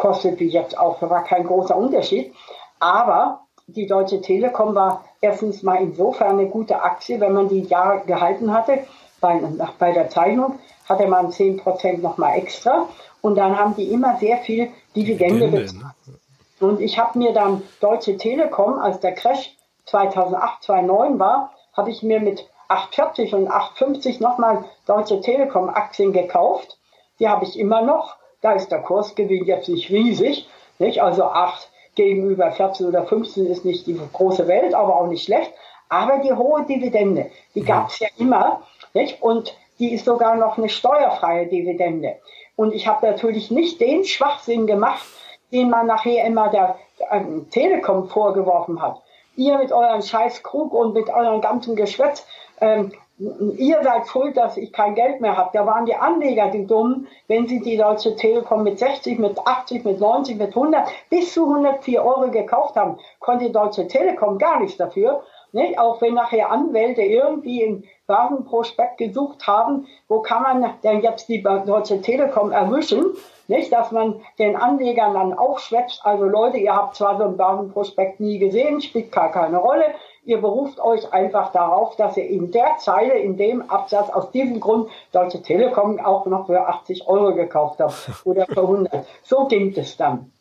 [0.04, 0.98] gekostet wie jetzt auch.
[1.00, 2.32] Da war kein großer Unterschied.
[2.80, 8.02] Aber die Deutsche Telekom war erstens mal insofern eine gute Aktie, wenn man die Jahre
[8.06, 8.84] gehalten hatte.
[9.20, 9.40] Bei,
[9.78, 12.88] bei der Zeichnung hatte man 10% nochmal extra.
[13.22, 15.94] Und dann haben die immer sehr viel Dividende bezahlt.
[16.06, 16.14] Ne?
[16.60, 22.02] Und ich habe mir dann Deutsche Telekom, als der Crash 2008, 2009 war, habe ich
[22.02, 26.78] mir mit 8,40 und 8,50 nochmal Deutsche Telekom Aktien gekauft.
[27.18, 28.16] Die habe ich immer noch.
[28.44, 30.46] Da ist der Kursgewinn jetzt nicht riesig.
[30.78, 31.00] Nicht?
[31.00, 35.50] Also 8 gegenüber 14 oder 15 ist nicht die große Welt, aber auch nicht schlecht.
[35.88, 38.60] Aber die hohe Dividende, die gab es ja immer.
[38.92, 39.22] Nicht?
[39.22, 42.16] Und die ist sogar noch eine steuerfreie Dividende.
[42.54, 45.06] Und ich habe natürlich nicht den Schwachsinn gemacht,
[45.50, 46.76] den man nachher immer der
[47.12, 49.00] ähm, Telekom vorgeworfen hat.
[49.36, 52.26] Ihr mit euren Scheißkrug und mit eurem ganzen Geschwätz,
[52.60, 55.50] ähm, ihr seid schuld, dass ich kein Geld mehr habe.
[55.52, 59.84] Da waren die Anleger die Dummen, wenn sie die Deutsche Telekom mit 60, mit 80,
[59.84, 64.60] mit 90, mit 100 bis zu 104 Euro gekauft haben, konnte die Deutsche Telekom gar
[64.60, 65.22] nichts dafür.
[65.52, 65.78] Nicht?
[65.78, 71.42] Auch wenn nachher Anwälte irgendwie im Warenprospekt gesucht haben, wo kann man denn jetzt die
[71.42, 73.04] Deutsche Telekom erwischen?
[73.46, 78.18] Nicht, dass man den Anlegern dann aufschwätzt, also Leute, ihr habt zwar so ein Warenprospekt
[78.18, 79.84] nie gesehen, spielt gar keine Rolle,
[80.26, 84.58] Ihr beruft euch einfach darauf, dass ihr in der Zeile, in dem Absatz, aus diesem
[84.58, 89.06] Grund Deutsche Telekom auch noch für 80 Euro gekauft habt oder für 100.
[89.22, 90.32] So ging es dann.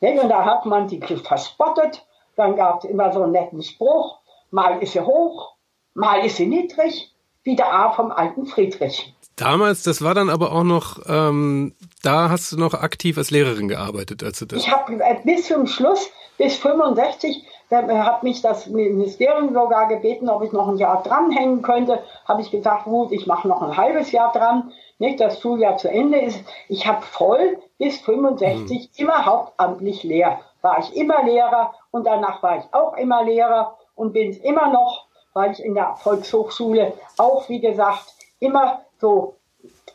[0.00, 2.06] Und da hat man die verspottet.
[2.36, 4.18] Dann gab es immer so einen netten Spruch.
[4.50, 5.54] Mal ist sie hoch,
[5.94, 9.14] mal ist sie niedrig, wie der A vom alten Friedrich.
[9.36, 13.68] Damals, das war dann aber auch noch, ähm, da hast du noch aktiv als Lehrerin
[13.68, 14.58] gearbeitet, als du das.
[14.60, 20.28] Ich habe äh, bis zum Schluss, bis 65, da hat mich das Ministerium sogar gebeten,
[20.28, 22.02] ob ich noch ein Jahr dranhängen könnte.
[22.26, 24.72] Habe ich gesagt, gut, ich mache noch ein halbes Jahr dran.
[24.98, 26.44] nicht das Schuljahr zu Ende ist.
[26.68, 28.88] Ich habe voll bis 65 mhm.
[28.96, 30.40] immer hauptamtlich leer.
[30.62, 34.72] War ich immer Lehrer und danach war ich auch immer Lehrer und bin es immer
[34.72, 39.36] noch, weil ich in der Volkshochschule auch, wie gesagt, immer so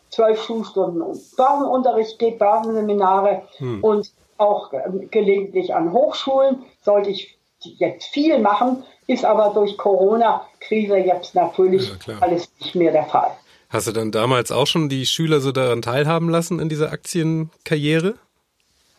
[0.10, 1.00] zwölf Schulstunden
[1.36, 3.84] Börsenunterricht gebe, Börsenseminare hm.
[3.84, 7.35] und auch ähm, gelegentlich an Hochschulen sollte ich
[7.78, 13.32] jetzt viel machen, ist aber durch Corona-Krise jetzt natürlich ja, alles nicht mehr der Fall.
[13.70, 18.16] Hast du dann damals auch schon die Schüler so daran teilhaben lassen in dieser Aktienkarriere?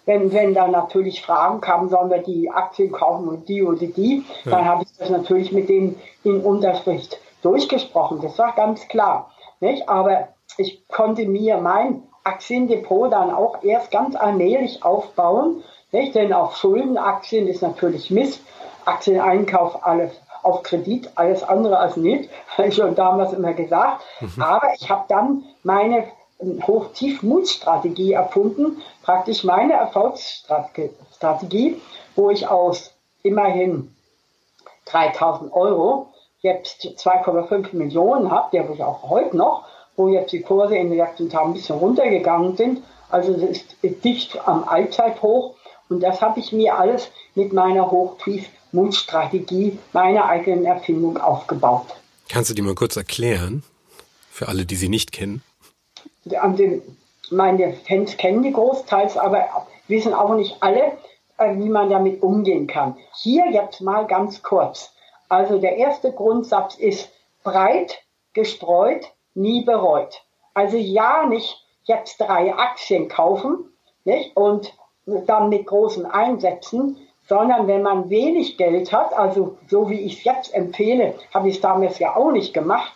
[0.04, 4.22] Wenn, wenn dann natürlich Fragen kamen, sollen wir die Aktien kaufen und die oder die,
[4.44, 4.50] ja.
[4.52, 8.20] dann habe ich das natürlich mit denen in Unterricht durchgesprochen.
[8.20, 9.32] Das war ganz klar.
[9.60, 9.88] Nicht?
[9.88, 16.14] Aber ich konnte mir mein Aktiendepot dann auch erst ganz allmählich aufbauen, nicht?
[16.14, 18.42] denn auf Schuldenaktien ist natürlich Mist.
[18.86, 24.02] Aktieneinkauf alles auf Kredit, alles andere als nicht, habe ich schon damals immer gesagt.
[24.20, 24.42] Mhm.
[24.42, 26.04] Aber ich habe dann meine
[26.40, 31.80] ähm, Hoch-Tief-Mut-Strategie erfunden, praktisch meine Erfolgsstrategie,
[32.14, 33.94] wo ich aus immerhin
[34.86, 36.08] 3000 Euro
[36.40, 39.64] jetzt 2,5 Millionen habe, habe ich auch heute noch,
[39.96, 42.82] wo jetzt die Kurse in den letzten Tagen ein bisschen runtergegangen sind.
[43.10, 45.54] Also es ist dicht am Allzeithoch.
[45.88, 47.90] Und das habe ich mir alles mit meiner
[48.72, 51.86] Hochtief-Mut-Strategie, meiner eigenen Erfindung aufgebaut.
[52.28, 53.62] Kannst du die mal kurz erklären?
[54.30, 55.42] Für alle, die sie nicht kennen.
[57.30, 59.46] Meine Fans kennen die großteils, aber
[59.88, 60.92] wissen auch nicht alle,
[61.38, 62.96] äh, wie man damit umgehen kann.
[63.22, 64.92] Hier jetzt mal ganz kurz.
[65.28, 67.08] Also der erste Grundsatz ist
[67.42, 67.98] breit
[68.32, 70.22] gestreut, nie bereut.
[70.54, 73.72] Also ja, nicht jetzt drei Aktien kaufen
[74.04, 74.36] nicht?
[74.36, 74.72] und
[75.04, 76.96] dann mit großen Einsätzen,
[77.28, 81.56] sondern wenn man wenig Geld hat, also so wie ich es jetzt empfehle, habe ich
[81.56, 82.92] es damals ja auch nicht gemacht.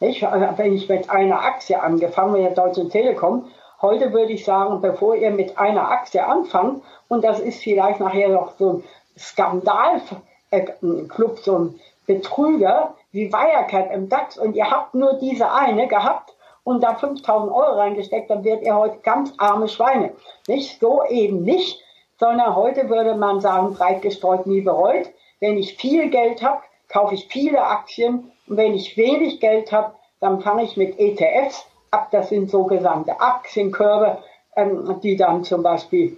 [0.00, 0.22] Nicht?
[0.22, 3.46] Wenn ich mit einer Aktie angefangen, mit der Deutschen Telekom,
[3.80, 8.28] heute würde ich sagen, bevor ihr mit einer Aktie anfangt, und das ist vielleicht nachher
[8.28, 8.84] noch so ein
[9.18, 16.34] Skandalclub, so ein Betrüger wie Wirecard im DAX und ihr habt nur diese eine gehabt
[16.64, 20.12] und da 5000 Euro reingesteckt, dann werdet ihr heute ganz arme Schweine.
[20.48, 21.81] Nicht so eben nicht,
[22.22, 25.10] sondern heute würde man sagen, breit gestreut, nie bereut.
[25.40, 29.94] Wenn ich viel Geld habe, kaufe ich viele Aktien und wenn ich wenig Geld habe,
[30.20, 32.10] dann fange ich mit ETFs ab.
[32.12, 34.18] Das sind sogenannte Aktienkörbe,
[34.54, 36.16] ähm, die dann zum Beispiel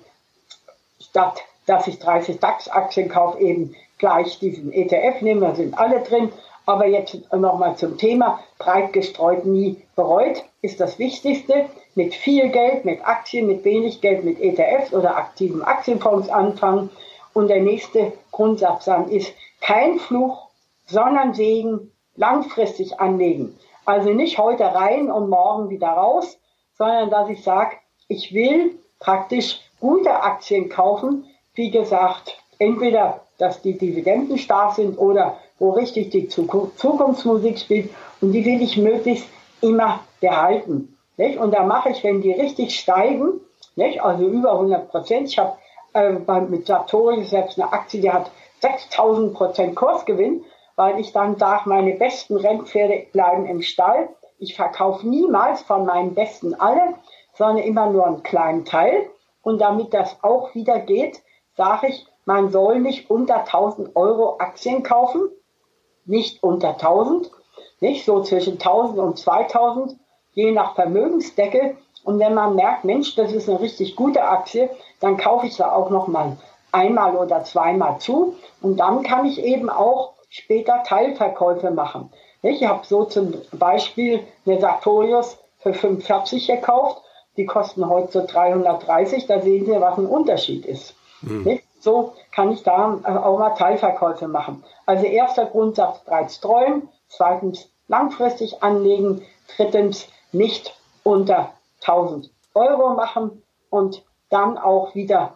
[1.00, 5.40] statt dass ich 30 DAX-Aktien kaufe, eben gleich diesen ETF nehme.
[5.40, 6.30] Da sind alle drin.
[6.66, 11.66] Aber jetzt nochmal zum Thema, breit gestreut, nie bereut, ist das Wichtigste.
[11.94, 16.90] Mit viel Geld, mit Aktien, mit wenig Geld, mit ETFs oder aktiven Aktienfonds anfangen.
[17.34, 20.48] Und der nächste Grundsatz dann ist, kein Fluch,
[20.86, 23.58] sondern Segen, langfristig anlegen.
[23.84, 26.38] Also nicht heute rein und morgen wieder raus,
[26.78, 27.76] sondern dass ich sage,
[28.08, 31.26] ich will praktisch gute Aktien kaufen.
[31.54, 38.32] Wie gesagt, entweder, dass die Dividenden stark sind oder wo richtig die Zukunftsmusik spielt und
[38.32, 39.28] die will ich möglichst
[39.64, 40.96] immer behalten.
[41.16, 41.38] Nicht?
[41.38, 43.40] Und da mache ich, wenn die richtig steigen,
[43.76, 44.02] nicht?
[44.02, 45.56] also über 100 Prozent, ich habe
[45.94, 50.44] äh, mit Sartorius selbst eine Aktie, die hat 6000 Prozent Kursgewinn,
[50.76, 54.08] weil ich dann sage, meine besten Rennpferde bleiben im Stall.
[54.38, 56.94] Ich verkaufe niemals von meinen besten alle,
[57.34, 59.08] sondern immer nur einen kleinen Teil.
[59.42, 61.22] Und damit das auch wieder geht,
[61.56, 65.28] sage ich, man soll nicht unter 1000 Euro Aktien kaufen,
[66.06, 67.30] nicht unter 1000,
[67.84, 69.96] nicht so zwischen 1000 und 2000,
[70.32, 71.76] je nach Vermögensdeckel.
[72.02, 74.70] Und wenn man merkt, Mensch, das ist eine richtig gute Aktie,
[75.00, 76.36] dann kaufe ich da auch noch mal
[76.72, 78.36] einmal oder zweimal zu.
[78.60, 82.10] Und dann kann ich eben auch später Teilverkäufe machen.
[82.42, 87.02] Ich habe so zum Beispiel eine Sartorius für 45 gekauft.
[87.36, 89.26] Die kosten heute so 330.
[89.26, 90.94] Da sehen Sie, was ein Unterschied ist.
[91.22, 91.60] Mhm.
[91.80, 94.64] So kann ich da auch mal Teilverkäufe machen.
[94.86, 99.22] Also erster Grundsatz breit streuen, zweitens langfristig anlegen,
[99.56, 105.34] drittens nicht unter 1000 Euro machen und dann auch wieder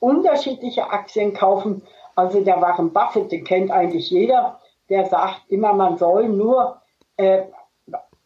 [0.00, 1.82] unterschiedliche Aktien kaufen.
[2.14, 6.80] Also der Warren Buffett, den kennt eigentlich jeder, der sagt immer, man soll nur
[7.16, 7.42] äh,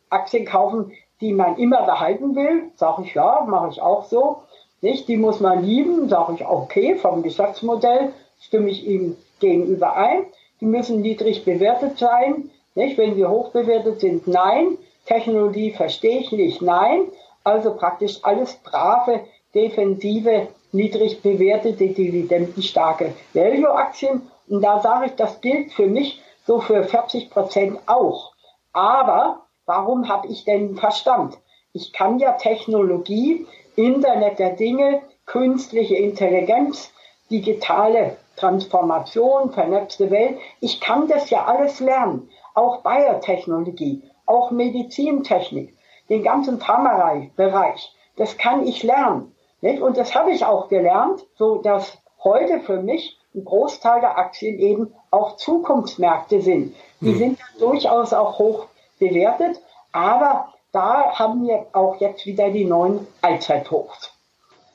[0.08, 2.70] Aktien kaufen, die man immer behalten will.
[2.76, 4.42] Sage ich ja, mache ich auch so.
[4.80, 5.08] Nicht?
[5.08, 10.26] Die muss man lieben, sage ich okay, vom Geschäftsmodell stimme ich ihm gegenüber ein.
[10.60, 12.50] Die müssen niedrig bewertet sein.
[12.74, 12.98] Nicht?
[12.98, 14.78] Wenn sie hoch bewertet sind, nein.
[15.06, 17.02] Technologie verstehe ich nicht, nein.
[17.42, 19.20] Also praktisch alles brave,
[19.54, 24.22] defensive, niedrig bewertete, dividendenstarke Value-Aktien.
[24.48, 28.32] Und da sage ich, das gilt für mich so für 40 Prozent auch.
[28.72, 31.38] Aber warum habe ich denn Verstand?
[31.72, 36.92] Ich kann ja Technologie, Internet der Dinge, künstliche Intelligenz,
[37.30, 40.38] digitale Transformation, vernetzte Welt.
[40.60, 42.28] Ich kann das ja alles lernen.
[42.60, 45.74] Auch Biotechnologie, auch Medizintechnik,
[46.10, 47.90] den ganzen Pharmabereich.
[48.16, 49.34] Das kann ich lernen.
[49.62, 49.80] Nicht?
[49.80, 54.58] Und das habe ich auch gelernt, so dass heute für mich ein Großteil der Aktien
[54.58, 56.74] eben auch Zukunftsmärkte sind.
[57.00, 57.18] Die hm.
[57.18, 58.66] sind durchaus auch hoch
[58.98, 64.12] bewertet, aber da haben wir auch jetzt wieder die neuen Allzeithochs.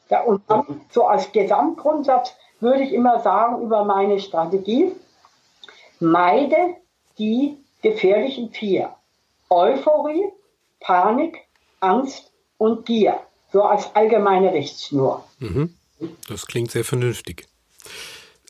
[0.09, 4.91] Ja, und dann so als Gesamtgrundsatz würde ich immer sagen über meine Strategie,
[5.99, 6.77] meide
[7.19, 8.95] die gefährlichen vier.
[9.49, 10.25] Euphorie,
[10.79, 11.37] Panik,
[11.79, 13.19] Angst und Gier.
[13.53, 15.23] So als allgemeine Richtschnur.
[15.39, 15.75] Mhm.
[16.27, 17.45] Das klingt sehr vernünftig.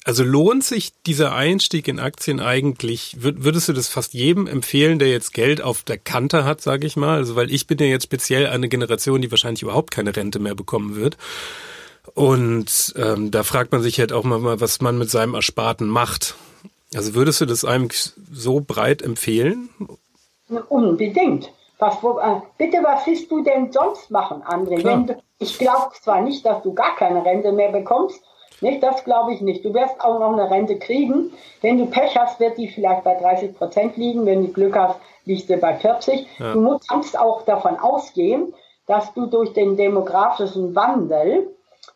[0.05, 3.17] Also lohnt sich dieser Einstieg in Aktien eigentlich?
[3.19, 6.95] Würdest du das fast jedem empfehlen, der jetzt Geld auf der Kante hat, sage ich
[6.95, 7.17] mal?
[7.17, 10.55] Also weil ich bin ja jetzt speziell eine Generation, die wahrscheinlich überhaupt keine Rente mehr
[10.55, 11.17] bekommen wird.
[12.13, 16.35] Und ähm, da fragt man sich halt auch mal, was man mit seinem Ersparten macht.
[16.95, 17.89] Also würdest du das einem
[18.31, 19.69] so breit empfehlen?
[20.69, 21.51] Unbedingt.
[21.77, 24.81] Was, wo, äh, bitte, was willst du denn sonst machen, André?
[24.81, 28.21] Du, ich glaube zwar nicht, dass du gar keine Rente mehr bekommst,
[28.61, 29.65] nicht, das glaube ich nicht.
[29.65, 31.33] Du wirst auch noch eine Rente kriegen.
[31.61, 34.25] Wenn du Pech hast, wird die vielleicht bei 30 Prozent liegen.
[34.25, 36.27] Wenn du Glück hast, liegt sie bei 40.
[36.39, 36.53] Ja.
[36.53, 38.53] Du kannst auch davon ausgehen,
[38.87, 41.53] dass du durch den demografischen Wandel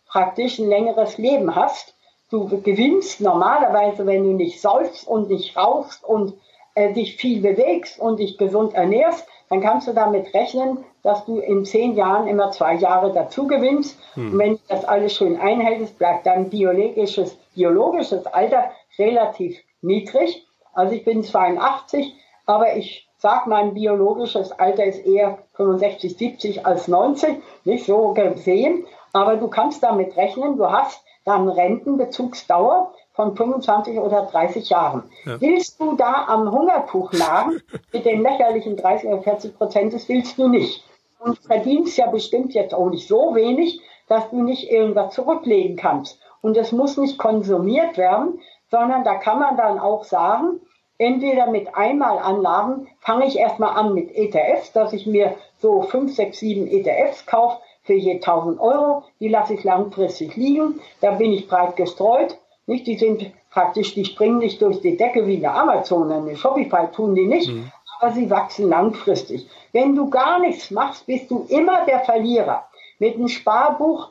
[0.07, 1.95] praktisch ein längeres Leben hast.
[2.29, 6.33] Du gewinnst normalerweise, wenn du nicht säufst und nicht rauchst und
[6.75, 11.39] äh, dich viel bewegst und dich gesund ernährst, dann kannst du damit rechnen, dass du
[11.39, 13.99] in zehn Jahren immer zwei Jahre dazu gewinnst.
[14.13, 14.33] Hm.
[14.33, 20.45] Und wenn du das alles schön einhältst, bleibt dein biologisches, biologisches Alter relativ niedrig.
[20.73, 22.13] Also ich bin 82,
[22.45, 28.85] aber ich sage, mein biologisches Alter ist eher 65, 70 als 90, nicht so gesehen.
[29.13, 35.03] Aber du kannst damit rechnen, du hast dann Rentenbezugsdauer von 25 oder 30 Jahren.
[35.25, 35.41] Ja.
[35.41, 40.37] Willst du da am Hungertuch nagen mit den lächerlichen 30 oder 40 Prozent, das willst
[40.37, 40.83] du nicht.
[41.19, 46.19] Und verdienst ja bestimmt jetzt auch nicht so wenig, dass du nicht irgendwas zurücklegen kannst.
[46.41, 48.39] Und es muss nicht konsumiert werden,
[48.71, 50.61] sondern da kann man dann auch sagen,
[50.97, 56.39] entweder mit Einmalanlagen fange ich erstmal an mit ETFs, dass ich mir so 5, 6,
[56.39, 57.57] 7 ETFs kaufe
[57.89, 59.03] für je 1000 Euro.
[59.19, 60.79] Die lasse ich langfristig liegen.
[61.01, 62.37] Da bin ich breit gestreut.
[62.67, 62.85] Nicht?
[62.85, 67.15] Die sind praktisch, die springen nicht durch die Decke wie eine Amazon, eine Shopify tun
[67.15, 67.71] die nicht, mhm.
[67.99, 69.49] aber sie wachsen langfristig.
[69.71, 72.67] Wenn du gar nichts machst, bist du immer der Verlierer.
[72.99, 74.09] Mit einem Sparbuch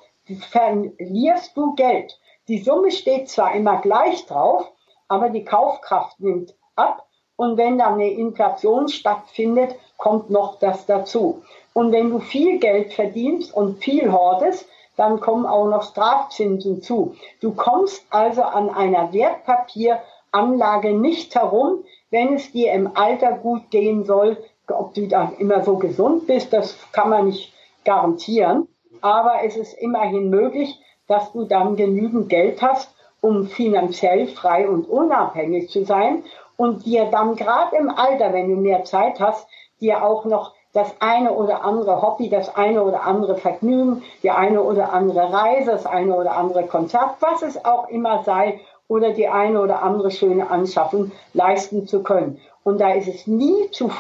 [0.51, 2.19] verlierst du Geld.
[2.49, 4.73] Die Summe steht zwar immer gleich drauf,
[5.07, 7.07] aber die Kaufkraft nimmt ab.
[7.37, 11.43] Und wenn dann eine Inflation stattfindet, kommt noch das dazu.
[11.79, 17.14] Und wenn du viel Geld verdienst und viel hortest, dann kommen auch noch Strafzinsen zu.
[17.41, 24.03] Du kommst also an einer Wertpapieranlage nicht herum, wenn es dir im Alter gut gehen
[24.03, 24.38] soll.
[24.67, 27.53] Ob du da immer so gesund bist, das kann man nicht
[27.85, 28.67] garantieren.
[29.01, 34.88] Aber es ist immerhin möglich, dass du dann genügend Geld hast, um finanziell frei und
[34.88, 36.25] unabhängig zu sein
[36.57, 39.47] und dir dann gerade im Alter, wenn du mehr Zeit hast,
[39.81, 44.62] dir auch noch das eine oder andere Hobby, das eine oder andere Vergnügen, die eine
[44.62, 49.28] oder andere Reise, das eine oder andere Konzert, was es auch immer sei, oder die
[49.28, 52.40] eine oder andere schöne Anschaffung leisten zu können.
[52.64, 53.90] Und da ist es nie zu,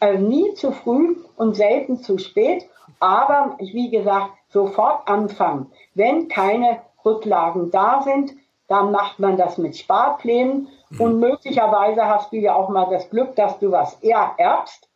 [0.00, 2.66] äh, nie zu früh und selten zu spät.
[3.00, 5.70] Aber wie gesagt, sofort anfangen.
[5.94, 8.34] Wenn keine Rücklagen da sind,
[8.68, 10.68] dann macht man das mit Sparplänen.
[10.90, 11.00] Mhm.
[11.00, 14.87] Und möglicherweise hast du ja auch mal das Glück, dass du was eher erbst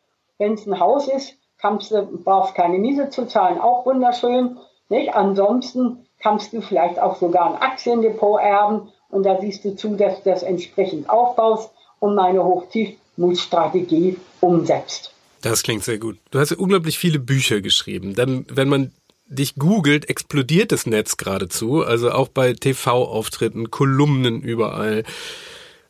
[0.43, 4.59] wenn es ein Haus ist, kannst du, brauchst keine Miese zu zahlen, auch wunderschön.
[4.89, 5.15] Nicht?
[5.15, 10.23] Ansonsten kannst du vielleicht auch sogar ein Aktiendepot erben und da siehst du zu, dass
[10.23, 15.13] du das entsprechend aufbaust und meine Hochtiefmutstrategie umsetzt.
[15.43, 16.19] Das klingt sehr gut.
[16.31, 18.15] Du hast ja unglaublich viele Bücher geschrieben.
[18.15, 18.93] Dann, wenn man
[19.27, 21.83] dich googelt, explodiert das Netz geradezu.
[21.83, 25.05] Also auch bei TV-Auftritten, Kolumnen überall.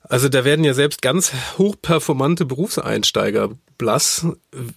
[0.03, 3.51] Also da werden ja selbst ganz hochperformante Berufseinsteiger
[3.83, 4.25] blass.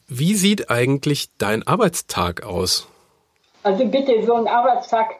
[0.07, 2.87] Wie sieht eigentlich dein Arbeitstag aus?
[3.61, 5.11] Also bitte, so ein Arbeitstag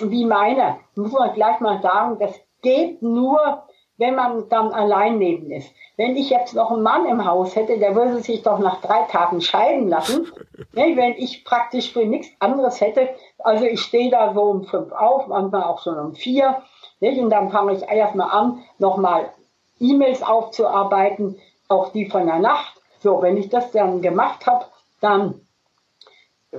[0.00, 3.62] wie meiner, muss man gleich mal sagen, das geht nur,
[3.98, 5.70] wenn man dann allein neben ist.
[5.98, 9.02] Wenn ich jetzt noch einen Mann im Haus hätte, der würde sich doch nach drei
[9.02, 10.32] Tagen scheiden lassen.
[10.72, 13.10] ne, wenn ich praktisch für nichts anderes hätte,
[13.40, 16.62] also ich stehe da so um fünf auf, manchmal auch schon um vier.
[17.00, 17.20] Nicht?
[17.20, 19.30] Und dann fange ich erstmal an, nochmal
[19.78, 22.75] E-Mails aufzuarbeiten, auch die von der Nacht.
[23.06, 24.64] So, wenn ich das dann gemacht habe,
[25.00, 25.40] dann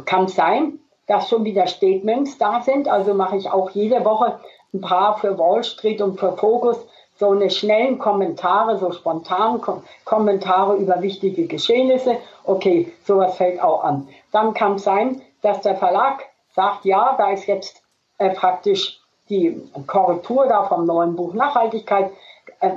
[0.05, 2.87] kann sein, dass schon wieder Statements da sind.
[2.87, 4.39] Also mache ich auch jede Woche
[4.73, 6.77] ein paar für Wall Street und für Focus
[7.19, 12.15] so eine schnellen Kommentare, so spontanen Kom Kommentare über wichtige Geschehnisse.
[12.45, 14.07] Okay, sowas fällt auch an.
[14.31, 16.23] Dann kann es sein, dass der Verlag
[16.55, 17.83] sagt, ja, da ist jetzt
[18.19, 22.09] äh, praktisch die Korrektur da vom neuen Buch Nachhaltigkeit.
[22.61, 22.69] Äh,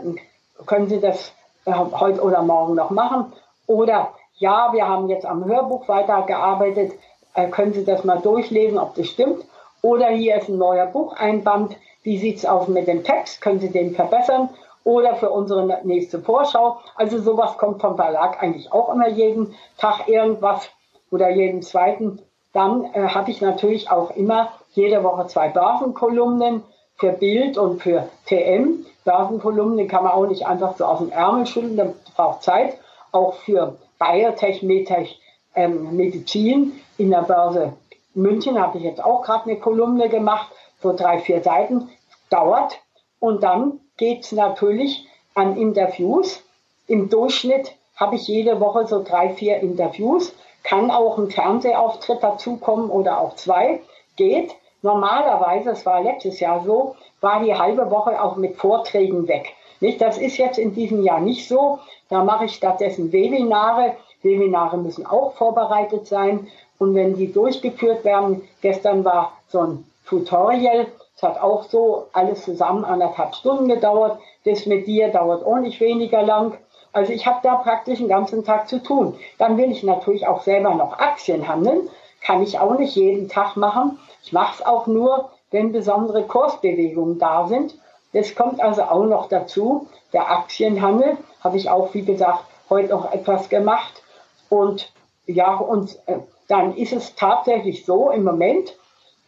[0.67, 1.33] können Sie das
[1.67, 3.33] äh, heute oder morgen noch machen?
[3.71, 6.93] Oder ja, wir haben jetzt am Hörbuch weitergearbeitet.
[7.35, 9.45] Äh, können Sie das mal durchlesen, ob das stimmt?
[9.81, 11.77] Oder hier ist ein neuer Bucheinband.
[12.03, 13.41] Wie sieht es aus mit dem Text?
[13.41, 14.49] Können Sie den verbessern?
[14.83, 16.79] Oder für unsere nächste Vorschau.
[16.97, 20.69] Also sowas kommt vom Verlag eigentlich auch immer jeden Tag irgendwas
[21.13, 22.21] oder jeden zweiten.
[22.53, 26.65] Dann äh, habe ich natürlich auch immer jede Woche zwei Börsenkolumnen
[26.97, 28.85] für Bild und für TM.
[29.05, 32.77] Börsenkolumnen kann man auch nicht einfach so aus dem Ärmel schütteln, das braucht Zeit.
[33.13, 35.21] Auch für Biotech, Medtech,
[35.55, 37.75] ähm, Medizin in der Börse
[38.15, 40.51] München habe ich jetzt auch gerade eine Kolumne gemacht
[40.83, 41.89] so drei, vier Seiten,
[42.31, 42.79] dauert.
[43.19, 46.43] Und dann geht es natürlich an Interviews.
[46.87, 50.35] Im Durchschnitt habe ich jede Woche so drei, vier Interviews.
[50.63, 53.81] Kann auch ein Fernsehauftritt dazukommen oder auch zwei.
[54.17, 54.55] Geht.
[54.83, 59.55] Normalerweise, es war letztes Jahr so, war die halbe Woche auch mit Vorträgen weg.
[59.81, 60.01] Nicht?
[60.01, 61.79] Das ist jetzt in diesem Jahr nicht so.
[62.11, 63.97] Da mache ich stattdessen Webinare.
[64.23, 66.49] Webinare müssen auch vorbereitet sein.
[66.79, 70.87] Und wenn die durchgeführt werden, gestern war so ein Tutorial.
[71.17, 74.19] Es hat auch so alles zusammen anderthalb Stunden gedauert.
[74.45, 76.59] Das mit dir dauert auch nicht weniger lang.
[76.93, 79.17] Also ich habe da praktisch den ganzen Tag zu tun.
[79.39, 81.89] Dann will ich natürlich auch selber noch Aktien handeln.
[82.23, 83.99] Kann ich auch nicht jeden Tag machen.
[84.23, 87.75] Ich mache es auch nur, wenn besondere Kursbewegungen da sind.
[88.13, 89.89] Das kommt also auch noch dazu.
[90.13, 94.03] Der Aktienhandel habe ich auch, wie gesagt, heute noch etwas gemacht.
[94.49, 94.93] Und
[95.27, 98.77] ja, und äh, dann ist es tatsächlich so im Moment,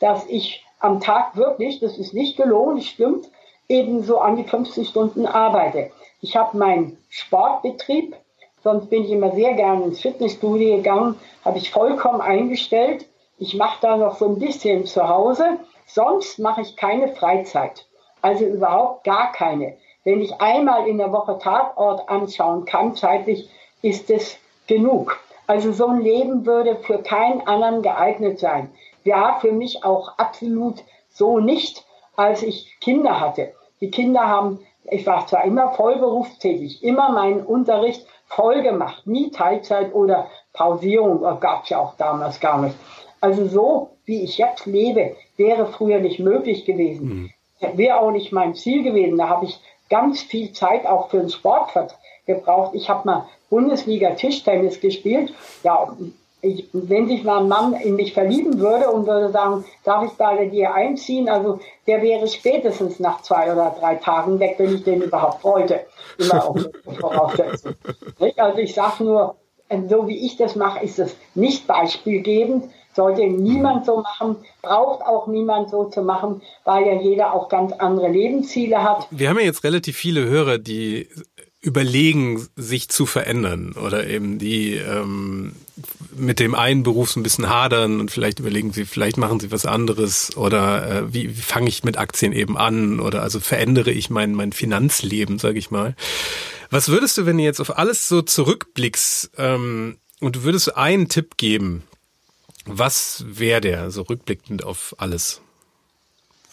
[0.01, 3.29] dass ich am Tag wirklich, das ist nicht gelogen, stimmt,
[3.69, 5.91] ebenso an die 50 Stunden arbeite.
[6.21, 8.17] Ich habe meinen Sportbetrieb,
[8.63, 13.07] sonst bin ich immer sehr gerne ins Fitnessstudio gegangen, habe ich vollkommen eingestellt.
[13.39, 17.87] Ich mache da noch so ein bisschen zu Hause, sonst mache ich keine Freizeit.
[18.23, 19.77] Also überhaupt gar keine.
[20.05, 23.49] Wenn ich einmal in der Woche Tatort anschauen kann, zeitlich,
[23.83, 25.21] ist es genug.
[25.47, 28.71] Also so ein Leben würde für keinen anderen geeignet sein
[29.05, 31.85] war für mich auch absolut so nicht,
[32.17, 33.53] als ich Kinder hatte.
[33.81, 34.61] Die Kinder haben,
[34.91, 41.21] ich war zwar immer voll berufstätig, immer meinen Unterricht voll gemacht, nie Teilzeit oder Pausierung,
[41.41, 42.77] gab es ja auch damals gar nicht.
[43.21, 47.09] Also so, wie ich jetzt lebe, wäre früher nicht möglich gewesen.
[47.09, 47.31] Mhm.
[47.75, 49.19] Wäre auch nicht mein Ziel gewesen.
[49.19, 49.59] Da habe ich
[49.89, 51.71] ganz viel Zeit auch für den Sport
[52.27, 52.75] gebraucht.
[52.75, 55.33] Ich habe mal Bundesliga Tischtennis gespielt.
[55.63, 55.95] Ja,
[56.43, 60.13] ich, wenn sich mal ein Mann in mich verlieben würde und würde sagen, darf ich
[60.13, 64.83] bei dir einziehen, also der wäre spätestens nach zwei oder drei Tagen weg, wenn ich
[64.83, 65.87] den überhaupt wollte.
[66.19, 66.59] Immer auch
[67.01, 67.77] voraussetzen.
[68.37, 69.37] Also ich sage nur,
[69.89, 75.27] so wie ich das mache, ist es nicht beispielgebend, sollte niemand so machen, braucht auch
[75.27, 79.07] niemand so zu machen, weil ja jeder auch ganz andere Lebensziele hat.
[79.11, 81.09] Wir haben ja jetzt relativ viele Hörer, die
[81.63, 85.53] überlegen, sich zu verändern oder eben die ähm,
[86.17, 89.53] mit dem einen Beruf so ein bisschen hadern und vielleicht überlegen sie, vielleicht machen sie
[89.53, 93.93] was anderes oder äh, wie, wie fange ich mit Aktien eben an oder also verändere
[93.93, 95.95] ich mein, mein Finanzleben, sage ich mal.
[96.71, 101.09] Was würdest du, wenn du jetzt auf alles so zurückblickst ähm, und du würdest einen
[101.09, 101.85] Tipp geben,
[102.67, 105.41] was wäre der, so rückblickend auf alles?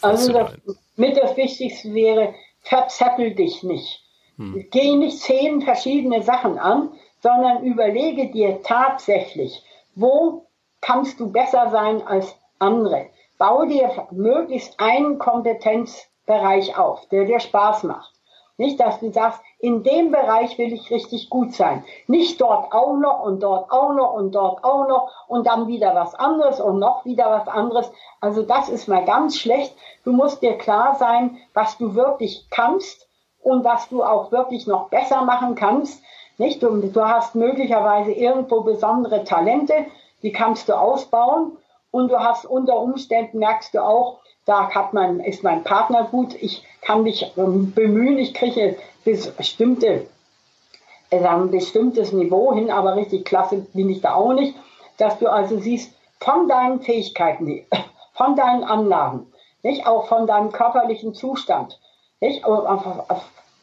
[0.00, 0.52] Also das,
[0.96, 4.00] mit das Wichtigste wäre, verzettel dich nicht
[4.40, 4.66] hm.
[4.70, 6.92] Geh nicht zehn verschiedene Sachen an,
[7.22, 9.62] sondern überlege dir tatsächlich,
[9.94, 10.46] wo
[10.80, 13.10] kannst du besser sein als andere.
[13.36, 18.14] Bau dir möglichst einen Kompetenzbereich auf, der dir Spaß macht.
[18.56, 21.84] Nicht, dass du sagst, in dem Bereich will ich richtig gut sein.
[22.06, 25.94] Nicht dort auch noch und dort auch noch und dort auch noch und dann wieder
[25.94, 27.90] was anderes und noch wieder was anderes.
[28.20, 29.74] Also das ist mal ganz schlecht.
[30.04, 33.06] Du musst dir klar sein, was du wirklich kannst
[33.42, 36.02] und was du auch wirklich noch besser machen kannst.
[36.38, 36.62] Nicht?
[36.62, 39.74] Du, du hast möglicherweise irgendwo besondere Talente,
[40.22, 41.58] die kannst du ausbauen
[41.90, 46.34] und du hast unter Umständen merkst du auch, da hat man, ist mein Partner gut,
[46.40, 50.06] ich kann mich ähm, bemühen, ich kriege bestimmte,
[51.10, 54.54] äh, ein bestimmtes Niveau hin, aber richtig klasse bin ich da auch nicht,
[54.96, 57.64] dass du also siehst, von deinen Fähigkeiten,
[58.14, 59.26] von deinen Anlagen,
[59.62, 61.78] nicht auch von deinem körperlichen Zustand,
[62.20, 62.44] nicht?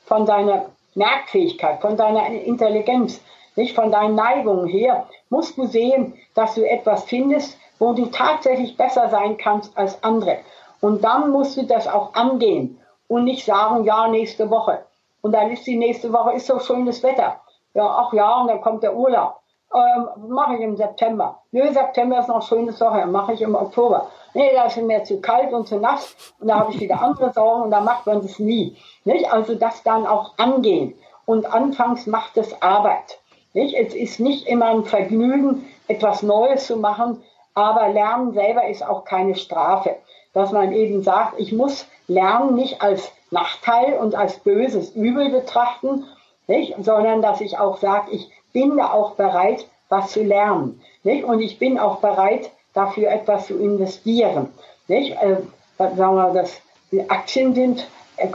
[0.06, 0.66] Von deiner
[0.96, 3.22] Merkfähigkeit, von deiner Intelligenz,
[3.56, 8.78] nicht von deinen Neigungen her, musst du sehen, dass du etwas findest, wo du tatsächlich
[8.78, 10.40] besser sein kannst als andere.
[10.82, 14.86] Und dann musst du das auch angehen und nicht sagen, ja, nächste Woche.
[15.22, 17.42] Und dann ist die nächste Woche, ist so schönes Wetter.
[17.74, 19.40] Ja, ach ja, und dann kommt der Urlaub.
[19.74, 21.42] Ähm, mache ich im September.
[21.52, 24.08] Nö, September ist noch schönes Woche, mache ich im Oktober.
[24.34, 27.34] Nee, da ist mir zu kalt und zu nass und da habe ich wieder andere
[27.34, 28.78] Sorgen und da macht man das nie.
[29.04, 29.32] Nicht?
[29.32, 30.94] Also das dann auch angehen.
[31.26, 33.20] Und anfangs macht es Arbeit.
[33.54, 33.76] Nicht?
[33.76, 37.22] Es ist nicht immer ein Vergnügen, etwas Neues zu machen,
[37.54, 39.98] aber Lernen selber ist auch keine Strafe.
[40.34, 46.06] Dass man eben sagt, ich muss Lernen nicht als Nachteil und als böses Übel betrachten,
[46.48, 46.76] nicht?
[46.80, 50.82] sondern dass ich auch sage, ich bin da auch bereit, was zu lernen.
[51.04, 51.24] Nicht?
[51.24, 54.50] Und ich bin auch bereit, dafür etwas zu investieren.
[54.88, 55.12] Nicht?
[55.22, 55.38] Äh,
[55.78, 56.62] sagen wir, dass
[57.10, 58.28] Aktien sind äh,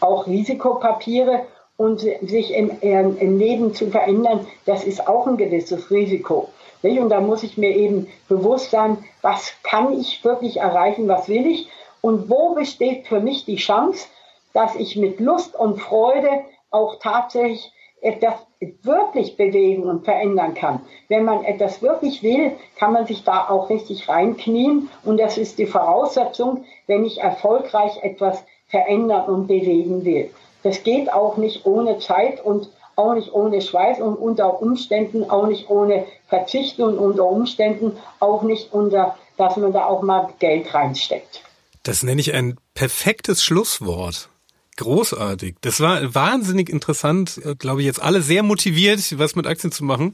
[0.00, 6.50] auch Risikopapiere und sich im, im, Leben zu verändern, das ist auch ein gewisses Risiko.
[6.82, 7.00] Nicht?
[7.00, 11.46] Und da muss ich mir eben bewusst sein, was kann ich wirklich erreichen, was will
[11.46, 11.68] ich
[12.00, 14.06] und wo besteht für mich die Chance,
[14.54, 16.30] dass ich mit Lust und Freude
[16.70, 18.34] auch tatsächlich etwas
[18.82, 20.80] wirklich bewegen und verändern kann.
[21.08, 25.58] Wenn man etwas wirklich will, kann man sich da auch richtig reinknien und das ist
[25.58, 30.30] die Voraussetzung, wenn ich erfolgreich etwas verändern und bewegen will.
[30.62, 35.46] Das geht auch nicht ohne Zeit und auch nicht ohne Schweiß und unter Umständen auch
[35.46, 40.72] nicht ohne Verzichten und unter Umständen auch nicht unter, dass man da auch mal Geld
[40.72, 41.42] reinsteckt.
[41.82, 44.28] Das nenne ich ein perfektes Schlusswort.
[44.76, 45.56] Großartig.
[45.60, 49.84] Das war wahnsinnig interessant, äh, glaube ich, jetzt alle sehr motiviert, was mit Aktien zu
[49.84, 50.12] machen.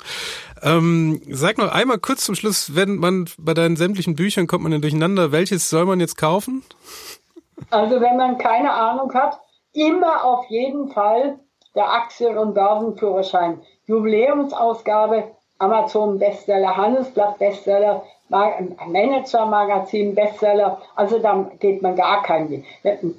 [0.62, 4.72] Ähm, sag noch einmal kurz zum Schluss, wenn man bei deinen sämtlichen Büchern kommt man
[4.72, 6.62] denn durcheinander, welches soll man jetzt kaufen?
[7.70, 9.38] Also wenn man keine Ahnung hat,
[9.72, 11.38] immer auf jeden Fall
[11.74, 13.62] der Aktien- und Börsenführerschein.
[13.86, 15.30] Jubiläumsausgabe,
[15.60, 22.64] Amazon Bestseller, Handelsblatt Bestseller, Manager-Magazin, Bestseller, also da geht man gar keinen.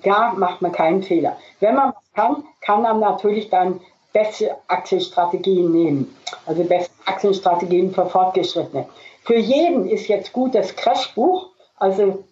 [0.04, 1.38] Da macht man keinen Fehler.
[1.60, 3.80] Wenn man kann, kann man natürlich dann
[4.12, 6.18] beste Aktienstrategien nehmen.
[6.46, 8.88] Also beste Aktienstrategien für Fortgeschrittene.
[9.24, 12.24] Für jeden ist jetzt gut das Crashbuch, also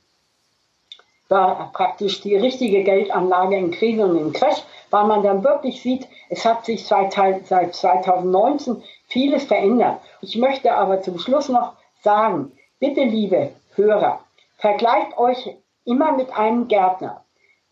[1.30, 6.08] da praktisch die richtige Geldanlage in Krise und in Crash, weil man dann wirklich sieht,
[6.30, 7.14] es hat sich seit,
[7.46, 10.00] seit 2019 vieles verändert.
[10.22, 14.22] Ich möchte aber zum Schluss noch sagen, Bitte, liebe Hörer,
[14.58, 17.26] vergleicht euch immer mit einem Gärtner.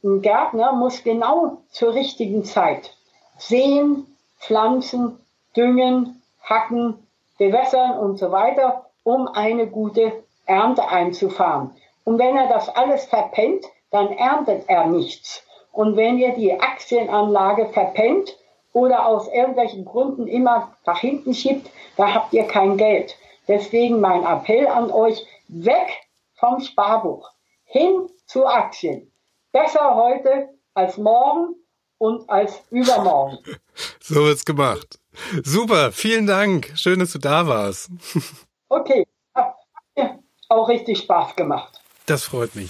[0.04, 2.94] Ein Gärtner muss genau zur richtigen Zeit
[3.38, 4.06] sehen,
[4.38, 5.18] pflanzen,
[5.56, 7.08] düngen, hacken,
[7.38, 10.12] bewässern und so weiter, um eine gute
[10.46, 11.72] Ernte einzufahren.
[12.04, 15.42] Und wenn er das alles verpennt, dann erntet er nichts.
[15.72, 18.37] Und wenn ihr die Aktienanlage verpennt
[18.78, 23.16] oder aus irgendwelchen Gründen immer nach hinten schiebt, da habt ihr kein Geld.
[23.48, 25.90] Deswegen mein Appell an euch, weg
[26.36, 27.32] vom Sparbuch,
[27.64, 29.12] hin zu Aktien.
[29.52, 31.56] Besser heute als morgen
[31.98, 33.40] und als übermorgen.
[34.00, 35.00] So wird's gemacht.
[35.44, 36.72] Super, vielen Dank.
[36.76, 37.90] Schön, dass du da warst.
[38.70, 39.56] Okay, hat
[39.96, 40.20] mir
[40.50, 41.80] auch richtig Spaß gemacht.
[42.06, 42.70] Das freut mich.